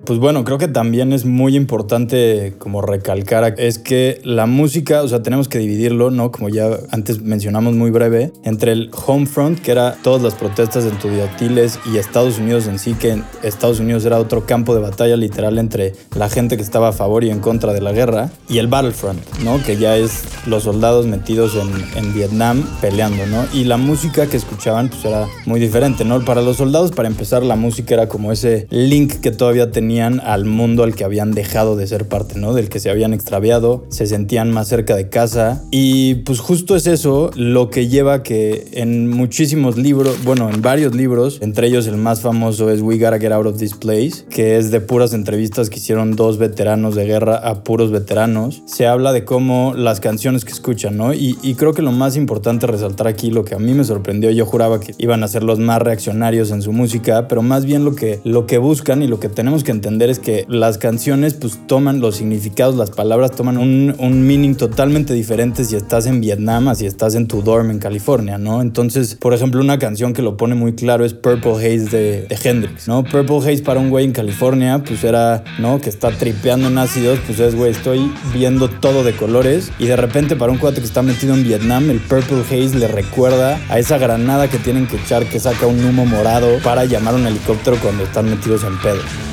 Pues 0.05 0.19
bueno, 0.19 0.43
creo 0.43 0.57
que 0.57 0.67
también 0.67 1.13
es 1.13 1.23
muy 1.23 1.55
importante 1.55 2.55
como 2.57 2.81
recalcar 2.81 3.55
es 3.57 3.79
que 3.79 4.19
la 4.25 4.47
música, 4.47 5.01
o 5.01 5.07
sea, 5.07 5.23
tenemos 5.23 5.47
que 5.47 5.59
dividirlo, 5.59 6.11
¿no? 6.11 6.29
Como 6.29 6.49
ya 6.49 6.77
antes 6.91 7.21
mencionamos 7.21 7.73
muy 7.75 7.89
breve, 7.89 8.33
entre 8.43 8.73
el 8.73 8.91
home 9.05 9.27
front, 9.27 9.59
que 9.59 9.71
era 9.71 9.95
todas 10.03 10.21
las 10.21 10.33
protestas 10.33 10.83
estudiantiles 10.83 11.79
y 11.89 11.99
Estados 11.99 12.37
Unidos 12.37 12.67
en 12.67 12.79
sí, 12.79 12.95
que 12.95 13.21
Estados 13.43 13.79
Unidos 13.79 14.03
era 14.03 14.19
otro 14.19 14.45
campo 14.45 14.75
de 14.75 14.81
batalla 14.81 15.15
literal 15.15 15.57
entre 15.57 15.93
la 16.17 16.27
gente 16.27 16.57
que 16.57 16.63
estaba 16.63 16.89
a 16.89 16.91
favor 16.91 17.23
y 17.23 17.29
en 17.29 17.39
contra 17.39 17.71
de 17.71 17.79
la 17.79 17.93
guerra, 17.93 18.29
y 18.49 18.57
el 18.57 18.67
battlefront, 18.67 19.21
¿no? 19.45 19.63
Que 19.63 19.77
ya 19.77 19.95
es 19.95 20.25
los 20.47 20.63
soldados 20.63 21.07
metidos 21.07 21.55
en, 21.55 21.71
en 21.97 22.13
Vietnam 22.13 22.61
peleando, 22.81 23.25
¿no? 23.27 23.45
Y 23.53 23.63
la 23.63 23.77
música 23.77 24.27
que 24.27 24.35
escuchaban 24.35 24.89
pues 24.89 25.05
era 25.05 25.27
muy 25.45 25.61
diferente, 25.61 26.03
¿no? 26.03 26.25
Para 26.25 26.41
los 26.41 26.57
soldados, 26.57 26.91
para 26.91 27.07
empezar, 27.07 27.41
la 27.41 27.55
música 27.55 27.93
era 27.93 28.09
como 28.09 28.33
ese 28.33 28.67
link 28.69 29.21
que 29.21 29.31
todavía 29.31 29.71
tenía 29.71 29.92
al 30.01 30.45
mundo 30.45 30.84
al 30.84 30.95
que 30.95 31.03
habían 31.03 31.32
dejado 31.32 31.75
de 31.75 31.88
ser 31.88 32.08
parte, 32.08 32.39
¿no? 32.39 32.53
Del 32.53 32.69
que 32.69 32.79
se 32.79 32.89
habían 32.89 33.13
extraviado, 33.13 33.86
se 33.89 34.08
sentían 34.08 34.51
más 34.51 34.67
cerca 34.67 34.95
de 34.95 35.10
casa. 35.10 35.63
Y 35.71 36.15
pues 36.15 36.39
justo 36.39 36.75
es 36.75 36.88
eso 36.88 37.32
lo 37.36 37.69
que 37.69 37.88
lleva 37.88 38.23
que 38.23 38.67
en 38.73 39.10
muchísimos 39.10 39.77
libros, 39.77 40.23
bueno, 40.23 40.49
en 40.49 40.62
varios 40.62 40.95
libros, 40.95 41.39
entre 41.41 41.67
ellos 41.67 41.88
el 41.88 41.97
más 41.97 42.21
famoso 42.21 42.69
es 42.69 42.82
We 42.82 42.97
Gotta 42.97 43.19
Get 43.19 43.32
Out 43.32 43.47
of 43.47 43.58
This 43.58 43.75
Place, 43.75 44.25
que 44.29 44.58
es 44.58 44.71
de 44.71 44.82
puras 44.82 45.13
entrevistas 45.13 45.69
que 45.69 45.77
hicieron 45.77 46.15
dos 46.15 46.38
veteranos 46.38 46.95
de 46.95 47.06
guerra 47.06 47.36
a 47.38 47.63
puros 47.63 47.91
veteranos, 47.91 48.63
se 48.65 48.88
habla 48.88 49.13
de 49.13 49.25
cómo 49.25 49.73
las 49.75 49.99
canciones 49.99 50.45
que 50.45 50.51
escuchan, 50.51 50.97
¿no? 50.97 51.13
Y, 51.13 51.38
y 51.41 51.56
creo 51.56 51.73
que 51.73 51.82
lo 51.82 51.91
más 51.91 52.15
importante 52.15 52.67
resaltar 52.67 53.08
aquí, 53.08 53.29
lo 53.29 53.45
que 53.45 53.56
a 53.56 53.60
mí 53.60 53.73
me 53.73 53.84
sorprendió, 53.84 54.32
yo 54.32 54.45
juraba 54.45 54.79
que 54.79 54.93
iban 54.97 55.23
a 55.23 55.27
ser 55.27 55.43
los 55.43 55.60
más 55.60 55.82
reaccionarios 55.82 56.51
en 56.51 56.62
su 56.62 56.71
música, 56.71 57.27
pero 57.27 57.41
más 57.41 57.65
bien 57.65 57.86
lo 57.86 57.95
que, 57.95 58.19
lo 58.23 58.45
que 58.45 58.58
buscan 58.58 59.01
y 59.01 59.08
lo 59.08 59.19
que 59.19 59.29
tenemos 59.29 59.63
que 59.63 59.71
entender 59.71 59.82
entender 59.83 60.09
es 60.09 60.19
que 60.19 60.45
las 60.47 60.77
canciones 60.77 61.33
pues 61.33 61.59
toman 61.67 61.99
los 61.99 62.15
significados, 62.15 62.75
las 62.75 62.89
palabras 62.89 63.31
toman 63.31 63.57
un, 63.57 63.93
un 63.99 64.25
meaning 64.25 64.55
totalmente 64.55 65.13
diferente 65.13 65.65
si 65.65 65.75
estás 65.75 66.05
en 66.05 66.21
Vietnam 66.21 66.69
a 66.69 66.75
si 66.75 66.85
estás 66.85 67.15
en 67.15 67.27
tu 67.27 67.41
dorm 67.41 67.69
en 67.69 67.79
California, 67.79 68.37
¿no? 68.37 68.61
Entonces, 68.61 69.15
por 69.15 69.33
ejemplo, 69.33 69.59
una 69.59 69.79
canción 69.79 70.13
que 70.13 70.21
lo 70.21 70.37
pone 70.37 70.55
muy 70.55 70.73
claro 70.73 71.03
es 71.03 71.13
Purple 71.13 71.55
Haze 71.55 71.89
de, 71.89 72.27
de 72.27 72.37
Hendrix, 72.41 72.87
¿no? 72.87 73.03
Purple 73.03 73.39
Haze 73.39 73.61
para 73.61 73.81
un 73.81 73.89
güey 73.89 74.05
en 74.05 74.13
California 74.13 74.81
pues 74.85 75.03
era, 75.03 75.43
¿no? 75.59 75.81
Que 75.81 75.89
está 75.89 76.11
tripeando 76.11 76.69
en 76.69 76.77
ácidos, 76.77 77.19
pues 77.25 77.41
es, 77.41 77.53
güey, 77.53 77.71
estoy 77.71 78.09
viendo 78.33 78.69
todo 78.69 79.03
de 79.03 79.11
colores 79.11 79.69
y 79.79 79.87
de 79.87 79.97
repente 79.97 80.37
para 80.37 80.53
un 80.53 80.59
cuate 80.59 80.79
que 80.79 80.87
está 80.87 81.01
metido 81.01 81.33
en 81.33 81.43
Vietnam, 81.43 81.89
el 81.89 81.99
Purple 81.99 82.43
Haze 82.49 82.77
le 82.79 82.87
recuerda 82.87 83.59
a 83.67 83.79
esa 83.79 83.97
granada 83.97 84.49
que 84.49 84.59
tienen 84.59 84.87
que 84.87 84.95
echar 84.95 85.25
que 85.25 85.41
saca 85.41 85.67
un 85.67 85.83
humo 85.83 86.05
morado 86.05 86.59
para 86.63 86.85
llamar 86.85 87.15
a 87.15 87.17
un 87.17 87.27
helicóptero 87.27 87.77
cuando 87.81 88.03
están 88.03 88.29
metidos 88.29 88.63
en 88.63 88.77
pedo. 88.79 89.32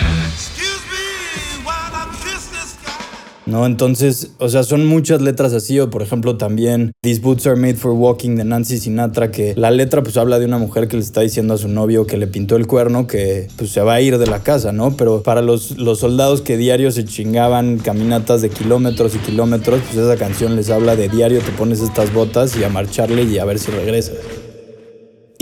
¿No? 3.50 3.66
Entonces, 3.66 4.32
o 4.38 4.48
sea, 4.48 4.62
son 4.62 4.86
muchas 4.86 5.20
letras 5.20 5.52
así, 5.52 5.78
o 5.78 5.90
por 5.90 6.02
ejemplo 6.02 6.36
también 6.36 6.92
These 7.02 7.20
Boots 7.20 7.46
Are 7.46 7.56
Made 7.56 7.74
for 7.74 7.92
Walking 7.92 8.36
de 8.36 8.44
Nancy 8.44 8.78
Sinatra, 8.78 9.30
que 9.30 9.54
la 9.56 9.70
letra 9.70 10.02
pues 10.02 10.16
habla 10.16 10.38
de 10.38 10.46
una 10.46 10.58
mujer 10.58 10.88
que 10.88 10.96
le 10.96 11.02
está 11.02 11.20
diciendo 11.20 11.54
a 11.54 11.58
su 11.58 11.68
novio 11.68 12.06
que 12.06 12.16
le 12.16 12.26
pintó 12.26 12.56
el 12.56 12.66
cuerno 12.66 13.06
que 13.06 13.48
pues 13.56 13.70
se 13.70 13.80
va 13.82 13.94
a 13.94 14.00
ir 14.00 14.18
de 14.18 14.26
la 14.26 14.42
casa, 14.42 14.72
¿no? 14.72 14.96
Pero 14.96 15.22
para 15.22 15.42
los, 15.42 15.76
los 15.78 15.98
soldados 15.98 16.40
que 16.40 16.56
diario 16.56 16.90
se 16.90 17.04
chingaban 17.04 17.78
caminatas 17.78 18.42
de 18.42 18.50
kilómetros 18.50 19.14
y 19.14 19.18
kilómetros, 19.18 19.80
pues 19.80 19.96
esa 19.96 20.16
canción 20.16 20.56
les 20.56 20.70
habla 20.70 20.96
de 20.96 21.08
diario 21.08 21.40
te 21.40 21.52
pones 21.52 21.80
estas 21.80 22.12
botas 22.12 22.56
y 22.56 22.64
a 22.64 22.68
marcharle 22.68 23.24
y 23.24 23.38
a 23.38 23.44
ver 23.44 23.58
si 23.58 23.70
regresas. 23.70 24.39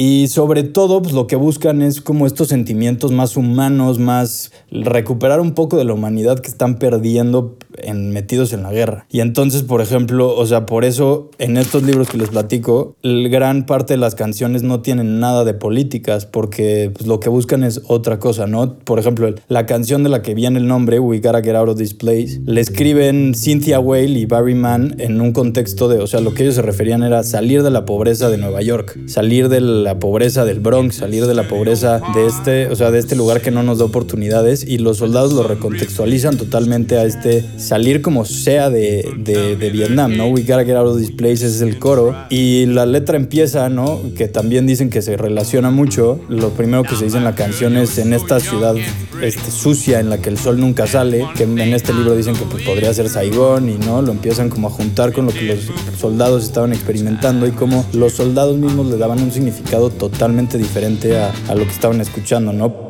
Y 0.00 0.28
sobre 0.28 0.62
todo, 0.62 1.02
pues 1.02 1.12
lo 1.12 1.26
que 1.26 1.34
buscan 1.34 1.82
es 1.82 2.00
como 2.00 2.28
estos 2.28 2.46
sentimientos 2.46 3.10
más 3.10 3.36
humanos, 3.36 3.98
más 3.98 4.52
recuperar 4.70 5.40
un 5.40 5.54
poco 5.54 5.76
de 5.76 5.84
la 5.84 5.92
humanidad 5.92 6.38
que 6.38 6.46
están 6.46 6.78
perdiendo 6.78 7.56
en, 7.78 8.12
metidos 8.12 8.52
en 8.52 8.62
la 8.62 8.70
guerra. 8.70 9.06
Y 9.10 9.18
entonces, 9.18 9.64
por 9.64 9.80
ejemplo, 9.80 10.36
o 10.36 10.46
sea, 10.46 10.66
por 10.66 10.84
eso 10.84 11.30
en 11.38 11.56
estos 11.56 11.82
libros 11.82 12.08
que 12.08 12.16
les 12.16 12.28
platico, 12.28 12.94
gran 13.02 13.66
parte 13.66 13.94
de 13.94 13.98
las 13.98 14.14
canciones 14.14 14.62
no 14.62 14.82
tienen 14.82 15.18
nada 15.18 15.44
de 15.44 15.54
políticas, 15.54 16.26
porque 16.26 16.92
pues, 16.94 17.08
lo 17.08 17.18
que 17.18 17.28
buscan 17.28 17.64
es 17.64 17.82
otra 17.88 18.20
cosa, 18.20 18.46
¿no? 18.46 18.78
Por 18.78 19.00
ejemplo, 19.00 19.34
la 19.48 19.66
canción 19.66 20.04
de 20.04 20.10
la 20.10 20.22
que 20.22 20.34
viene 20.34 20.60
el 20.60 20.68
nombre, 20.68 21.00
We 21.00 21.18
Gotta 21.18 21.42
Get 21.42 21.56
Out 21.56 21.70
of 21.70 21.76
This 21.76 21.94
Place, 21.94 22.40
le 22.46 22.60
escriben 22.60 23.34
Cynthia 23.34 23.80
Whale 23.80 24.16
y 24.16 24.26
Barry 24.26 24.54
Mann 24.54 24.94
en 24.98 25.20
un 25.20 25.32
contexto 25.32 25.88
de, 25.88 25.98
o 25.98 26.06
sea, 26.06 26.20
lo 26.20 26.34
que 26.34 26.44
ellos 26.44 26.54
se 26.54 26.62
referían 26.62 27.02
era 27.02 27.24
salir 27.24 27.64
de 27.64 27.70
la 27.70 27.84
pobreza 27.84 28.30
de 28.30 28.38
Nueva 28.38 28.62
York, 28.62 28.96
salir 29.06 29.48
de 29.48 29.87
la 29.88 29.98
pobreza 29.98 30.44
del 30.44 30.60
Bronx, 30.60 30.96
salir 30.96 31.26
de 31.26 31.32
la 31.32 31.48
pobreza 31.48 32.02
de 32.14 32.26
este, 32.26 32.66
o 32.66 32.76
sea, 32.76 32.90
de 32.90 32.98
este 32.98 33.16
lugar 33.16 33.40
que 33.40 33.50
no 33.50 33.62
nos 33.62 33.78
da 33.78 33.86
oportunidades 33.86 34.62
y 34.62 34.76
los 34.76 34.98
soldados 34.98 35.32
lo 35.32 35.44
recontextualizan 35.44 36.36
totalmente 36.36 36.98
a 36.98 37.04
este 37.04 37.42
salir 37.56 38.02
como 38.02 38.26
sea 38.26 38.68
de, 38.68 39.08
de, 39.16 39.70
Vietnam, 39.70 40.14
¿no? 40.14 40.28
We 40.28 40.42
gotta 40.42 40.66
get 40.66 40.76
out 40.76 40.88
of 40.88 40.98
this 40.98 41.10
place 41.10 41.46
es 41.46 41.62
el 41.62 41.78
coro 41.78 42.14
y 42.28 42.66
la 42.66 42.84
letra 42.84 43.16
empieza, 43.16 43.70
¿no? 43.70 43.98
Que 44.14 44.28
también 44.28 44.66
dicen 44.66 44.90
que 44.90 45.00
se 45.00 45.16
relaciona 45.16 45.70
mucho. 45.70 46.20
Lo 46.28 46.50
primero 46.50 46.82
que 46.82 46.94
se 46.94 47.06
dice 47.06 47.16
en 47.16 47.24
la 47.24 47.34
canción 47.34 47.78
es 47.78 47.96
en 47.96 48.12
esta 48.12 48.40
ciudad 48.40 48.74
este, 49.22 49.50
sucia 49.50 50.00
en 50.00 50.10
la 50.10 50.18
que 50.18 50.28
el 50.28 50.36
sol 50.36 50.60
nunca 50.60 50.86
sale, 50.86 51.26
que 51.34 51.44
en 51.44 51.58
este 51.60 51.94
libro 51.94 52.14
dicen 52.14 52.34
que 52.34 52.44
pues, 52.44 52.62
podría 52.62 52.92
ser 52.92 53.08
Saigón 53.08 53.70
y 53.70 53.78
no, 53.78 54.02
lo 54.02 54.12
empiezan 54.12 54.50
como 54.50 54.68
a 54.68 54.70
juntar 54.70 55.14
con 55.14 55.24
lo 55.24 55.32
que 55.32 55.42
los 55.42 55.60
soldados 55.98 56.44
estaban 56.44 56.74
experimentando 56.74 57.46
y 57.46 57.52
como 57.52 57.86
los 57.94 58.12
soldados 58.12 58.58
mismos 58.58 58.86
le 58.88 58.98
daban 58.98 59.22
un 59.22 59.32
significado 59.32 59.77
totalmente 59.88 60.58
diferente 60.58 61.16
a, 61.18 61.32
lo 61.54 61.64
que 61.64 61.70
estaban 61.70 62.00
escuchando, 62.00 62.52
¿no? 62.52 62.87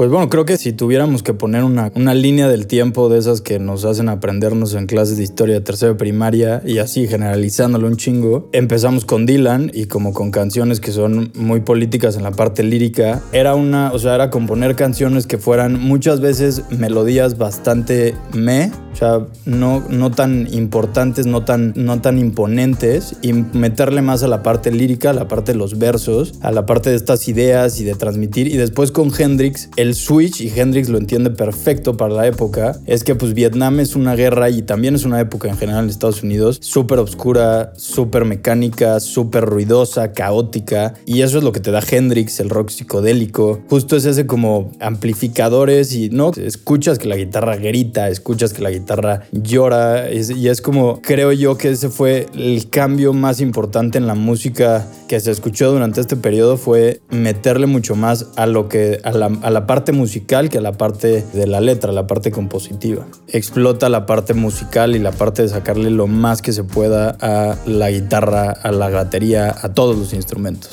Pues 0.00 0.08
bueno, 0.08 0.30
creo 0.30 0.46
que 0.46 0.56
si 0.56 0.72
tuviéramos 0.72 1.22
que 1.22 1.34
poner 1.34 1.62
una, 1.62 1.92
una, 1.94 2.14
línea 2.14 2.48
del 2.48 2.66
tiempo 2.66 3.10
de 3.10 3.18
esas 3.18 3.42
que 3.42 3.58
nos 3.58 3.84
hacen 3.84 4.08
aprendernos 4.08 4.72
en 4.72 4.86
clases 4.86 5.18
de 5.18 5.24
historia 5.24 5.56
de 5.56 5.60
tercera 5.60 5.94
primaria 5.98 6.62
y 6.64 6.78
así 6.78 7.06
generalizándolo 7.06 7.86
un 7.86 7.98
chingo, 7.98 8.48
empezamos 8.52 9.04
con 9.04 9.26
Dylan 9.26 9.70
y 9.74 9.88
como 9.88 10.14
con 10.14 10.30
canciones 10.30 10.80
que 10.80 10.90
son 10.92 11.30
muy 11.34 11.60
políticas 11.60 12.16
en 12.16 12.22
la 12.22 12.30
parte 12.30 12.62
lírica, 12.62 13.20
era 13.32 13.54
una, 13.54 13.92
o 13.92 13.98
sea, 13.98 14.14
era 14.14 14.30
componer 14.30 14.74
canciones 14.74 15.26
que 15.26 15.36
fueran 15.36 15.78
muchas 15.78 16.22
veces 16.22 16.62
melodías 16.70 17.36
bastante 17.36 18.14
me, 18.32 18.72
o 18.94 18.96
sea, 18.96 19.26
no, 19.44 19.84
no 19.90 20.10
tan 20.10 20.48
importantes, 20.50 21.26
no 21.26 21.44
tan, 21.44 21.74
no 21.76 22.00
tan 22.00 22.18
imponentes 22.18 23.16
y 23.20 23.34
meterle 23.34 24.00
más 24.00 24.22
a 24.22 24.28
la 24.28 24.42
parte 24.42 24.70
lírica, 24.70 25.10
a 25.10 25.12
la 25.12 25.28
parte 25.28 25.52
de 25.52 25.58
los 25.58 25.78
versos, 25.78 26.38
a 26.40 26.52
la 26.52 26.64
parte 26.64 26.88
de 26.88 26.96
estas 26.96 27.28
ideas 27.28 27.78
y 27.80 27.84
de 27.84 27.94
transmitir 27.96 28.48
y 28.48 28.56
después 28.56 28.92
con 28.92 29.12
Hendrix 29.16 29.68
el 29.76 29.89
el 29.90 29.96
switch, 29.96 30.40
y 30.40 30.52
Hendrix 30.54 30.88
lo 30.88 30.98
entiende 30.98 31.30
perfecto 31.30 31.96
para 31.96 32.14
la 32.14 32.26
época, 32.26 32.78
es 32.86 33.02
que 33.02 33.16
pues 33.16 33.34
Vietnam 33.34 33.80
es 33.80 33.96
una 33.96 34.14
guerra 34.14 34.48
y 34.48 34.62
también 34.62 34.94
es 34.94 35.04
una 35.04 35.20
época 35.20 35.48
en 35.48 35.56
general 35.56 35.84
en 35.84 35.90
Estados 35.90 36.22
Unidos 36.22 36.58
súper 36.62 37.00
oscura, 37.00 37.72
súper 37.76 38.24
mecánica, 38.24 39.00
súper 39.00 39.44
ruidosa, 39.44 40.12
caótica. 40.12 40.94
Y 41.06 41.22
eso 41.22 41.38
es 41.38 41.44
lo 41.44 41.50
que 41.50 41.60
te 41.60 41.72
da 41.72 41.80
Hendrix, 41.80 42.38
el 42.38 42.50
rock 42.50 42.70
psicodélico. 42.70 43.62
Justo 43.68 43.96
es 43.96 44.04
ese 44.04 44.26
como 44.26 44.70
amplificadores 44.78 45.92
y 45.92 46.08
no 46.10 46.30
escuchas 46.36 46.98
que 46.98 47.08
la 47.08 47.16
guitarra 47.16 47.56
grita, 47.56 48.08
escuchas 48.08 48.52
que 48.52 48.62
la 48.62 48.70
guitarra 48.70 49.22
llora. 49.32 50.08
y 50.12 50.48
es 50.48 50.60
como, 50.60 51.00
creo 51.02 51.32
yo 51.32 51.58
que 51.58 51.70
ese 51.70 51.88
fue 51.88 52.26
el 52.34 52.70
cambio 52.70 53.12
más 53.12 53.40
importante 53.40 53.98
en 53.98 54.06
la 54.06 54.14
música 54.14 54.86
que 55.08 55.18
se 55.18 55.32
escuchó 55.32 55.72
durante 55.72 56.00
este 56.00 56.14
periodo 56.14 56.56
fue 56.56 57.00
meterle 57.10 57.66
mucho 57.66 57.96
más 57.96 58.28
a 58.36 58.46
lo 58.46 58.68
que 58.68 59.00
a 59.02 59.10
la, 59.10 59.26
a 59.42 59.50
la 59.50 59.66
parte 59.66 59.79
musical 59.92 60.48
que 60.48 60.58
a 60.58 60.60
la 60.60 60.72
parte 60.72 61.24
de 61.32 61.46
la 61.46 61.60
letra, 61.60 61.92
la 61.92 62.06
parte 62.06 62.30
compositiva. 62.30 63.06
Explota 63.28 63.88
la 63.88 64.06
parte 64.06 64.34
musical 64.34 64.94
y 64.94 64.98
la 64.98 65.12
parte 65.12 65.42
de 65.42 65.48
sacarle 65.48 65.90
lo 65.90 66.06
más 66.06 66.42
que 66.42 66.52
se 66.52 66.64
pueda 66.64 67.16
a 67.20 67.56
la 67.66 67.90
guitarra, 67.90 68.50
a 68.50 68.70
la 68.72 68.88
batería, 68.90 69.54
a 69.62 69.72
todos 69.72 69.96
los 69.96 70.12
instrumentos 70.12 70.70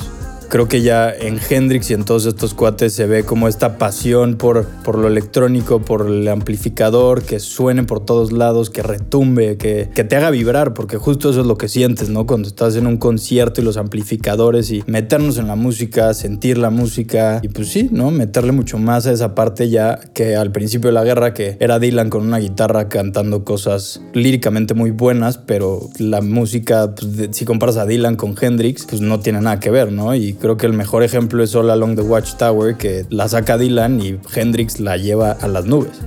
creo 0.48 0.68
que 0.68 0.82
ya 0.82 1.10
en 1.10 1.38
Hendrix 1.48 1.90
y 1.90 1.94
en 1.94 2.04
todos 2.04 2.26
estos 2.26 2.54
cuates 2.54 2.92
se 2.92 3.06
ve 3.06 3.24
como 3.24 3.48
esta 3.48 3.78
pasión 3.78 4.36
por, 4.36 4.66
por 4.84 4.98
lo 4.98 5.08
electrónico, 5.08 5.80
por 5.80 6.06
el 6.06 6.26
amplificador, 6.28 7.22
que 7.22 7.38
suene 7.38 7.84
por 7.84 8.04
todos 8.04 8.32
lados, 8.32 8.70
que 8.70 8.82
retumbe, 8.82 9.56
que, 9.56 9.90
que 9.94 10.04
te 10.04 10.16
haga 10.16 10.30
vibrar, 10.30 10.74
porque 10.74 10.96
justo 10.96 11.30
eso 11.30 11.40
es 11.40 11.46
lo 11.46 11.58
que 11.58 11.68
sientes, 11.68 12.08
¿no? 12.08 12.26
Cuando 12.26 12.48
estás 12.48 12.76
en 12.76 12.86
un 12.86 12.96
concierto 12.96 13.60
y 13.60 13.64
los 13.64 13.76
amplificadores 13.76 14.70
y 14.70 14.82
meternos 14.86 15.38
en 15.38 15.46
la 15.46 15.56
música, 15.56 16.14
sentir 16.14 16.58
la 16.58 16.70
música 16.70 17.40
y 17.42 17.48
pues 17.48 17.68
sí, 17.68 17.88
¿no? 17.92 18.10
Meterle 18.10 18.52
mucho 18.52 18.78
más 18.78 19.06
a 19.06 19.12
esa 19.12 19.34
parte 19.34 19.68
ya 19.68 19.98
que 20.14 20.36
al 20.36 20.52
principio 20.52 20.88
de 20.88 20.94
la 20.94 21.04
guerra, 21.04 21.34
que 21.34 21.56
era 21.60 21.78
Dylan 21.78 22.10
con 22.10 22.22
una 22.22 22.38
guitarra 22.38 22.88
cantando 22.88 23.44
cosas 23.44 24.00
líricamente 24.14 24.74
muy 24.74 24.90
buenas, 24.90 25.38
pero 25.38 25.88
la 25.98 26.20
música, 26.20 26.94
pues, 26.94 27.30
si 27.32 27.44
comparas 27.44 27.76
a 27.76 27.86
Dylan 27.86 28.16
con 28.16 28.34
Hendrix, 28.40 28.86
pues 28.88 29.00
no 29.00 29.20
tiene 29.20 29.40
nada 29.40 29.60
que 29.60 29.70
ver, 29.70 29.92
¿no? 29.92 30.14
Y 30.14 30.37
creo 30.40 30.56
que 30.56 30.66
el 30.66 30.72
mejor 30.72 31.02
ejemplo 31.02 31.42
es 31.42 31.54
All 31.54 31.70
Along 31.70 31.96
the 31.96 32.02
Watchtower, 32.02 32.76
que 32.76 33.06
la 33.10 33.28
saca 33.28 33.58
Dylan 33.58 34.00
y 34.00 34.18
Hendrix 34.34 34.80
la 34.80 34.96
lleva 34.96 35.32
a 35.32 35.48
las 35.48 35.66
nubes. 35.66 36.00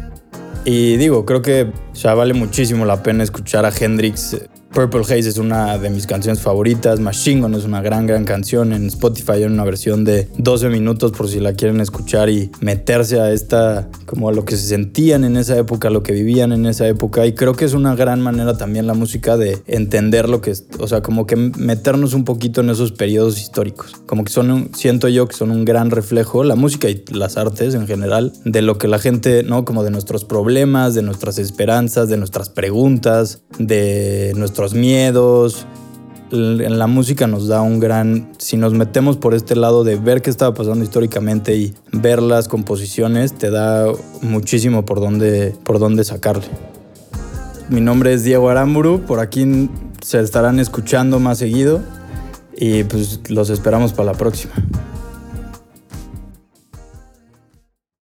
Y 0.64 0.98
digo, 0.98 1.26
creo 1.26 1.42
que 1.42 1.72
ya 1.94 2.14
vale 2.14 2.34
muchísimo 2.34 2.86
la 2.86 3.02
pena 3.02 3.24
escuchar 3.24 3.66
a 3.66 3.72
Hendrix 3.78 4.38
Purple 4.74 5.02
Haze 5.02 5.28
es 5.28 5.38
una 5.38 5.78
de 5.78 5.90
mis 5.90 6.08
canciones 6.08 6.42
favoritas. 6.42 7.02
Machine 7.02 7.42
Gun 7.42 7.56
es 7.56 7.66
una 7.66 7.82
gran, 7.82 8.08
gran 8.08 8.24
canción. 8.24 8.72
En 8.72 8.88
Spotify 8.88 9.34
hay 9.34 9.44
una 9.44 9.66
versión 9.66 10.06
de 10.06 10.30
12 10.38 10.70
minutos 10.70 11.12
por 11.12 11.28
si 11.28 11.42
la 11.42 11.54
quieren 11.54 11.82
escuchar 11.82 12.30
y 12.30 12.52
meterse 12.62 13.20
a 13.20 13.34
esta, 13.34 13.90
como 14.06 14.30
a 14.30 14.32
lo 14.32 14.46
que 14.46 14.56
se 14.56 14.66
sentían 14.68 15.26
en 15.26 15.36
esa 15.36 15.58
época, 15.58 15.90
lo 15.90 16.04
que 16.04 16.14
vivían 16.14 16.54
en 16.54 16.66
esa 16.66 16.88
época. 16.88 17.26
Y 17.26 17.34
creo 17.34 17.54
que 17.54 17.66
es 17.66 17.74
una 17.74 17.96
gran 17.96 18.22
manera 18.22 18.58
también 18.58 18.88
la 18.88 18.94
música 18.94 19.36
de 19.36 19.62
entender 19.68 20.30
lo 20.30 20.40
que 20.40 20.52
es, 20.52 20.66
o 20.80 20.88
sea, 20.88 21.02
como 21.02 21.26
que 21.26 21.36
meternos 21.36 22.14
un 22.14 22.24
poquito 22.24 22.62
en 22.62 22.70
esos 22.70 22.94
periodos 22.94 23.42
históricos. 23.42 23.92
Como 24.06 24.24
que 24.24 24.32
son, 24.32 24.70
siento 24.74 25.10
yo 25.10 25.28
que 25.28 25.36
son 25.36 25.52
un 25.52 25.66
gran 25.66 25.92
reflejo, 25.92 26.46
la 26.46 26.56
música 26.56 26.90
y 26.90 27.04
las 27.12 27.36
artes 27.36 27.76
en 27.76 27.88
general, 27.88 28.32
de 28.46 28.62
lo 28.62 28.78
que 28.78 28.88
la 28.88 29.00
gente, 29.00 29.44
¿no? 29.44 29.66
Como 29.66 29.84
de 29.84 29.92
nuestros 29.92 30.24
problemas, 30.24 30.94
de 30.94 31.02
nuestras 31.02 31.38
esperanzas, 31.40 32.08
de 32.08 32.16
nuestras 32.16 32.50
preguntas, 32.50 33.42
de 33.60 34.32
nuestros 34.38 34.61
miedos. 34.74 35.66
En 36.32 36.80
la 36.80 36.88
música 36.88 37.28
nos 37.28 37.48
da 37.48 37.62
un 37.62 37.80
gran, 37.80 38.30
si 38.38 38.56
nos 38.56 38.74
metemos 38.74 39.18
por 39.18 39.34
este 39.34 39.56
lado 39.56 39.84
de 39.84 39.98
ver 39.98 40.22
qué 40.22 40.30
estaba 40.30 40.54
pasando 40.54 40.84
históricamente 40.84 41.56
y 41.58 41.74
ver 41.92 42.22
las 42.22 42.48
composiciones, 42.48 43.34
te 43.34 43.50
da 43.50 43.92
muchísimo 44.22 44.86
por 44.86 45.02
dónde, 45.02 45.54
por 45.64 45.80
dónde 45.80 46.06
sacarle. 46.06 46.46
Mi 47.70 47.82
nombre 47.82 48.14
es 48.14 48.24
Diego 48.24 48.50
Aramburu, 48.50 49.02
por 49.02 49.20
aquí 49.20 49.70
se 50.02 50.20
estarán 50.22 50.60
escuchando 50.60 51.20
más 51.20 51.38
seguido 51.38 51.82
y 52.56 52.84
pues 52.86 53.20
los 53.30 53.50
esperamos 53.50 53.92
para 53.92 54.12
la 54.14 54.18
próxima. 54.18 54.54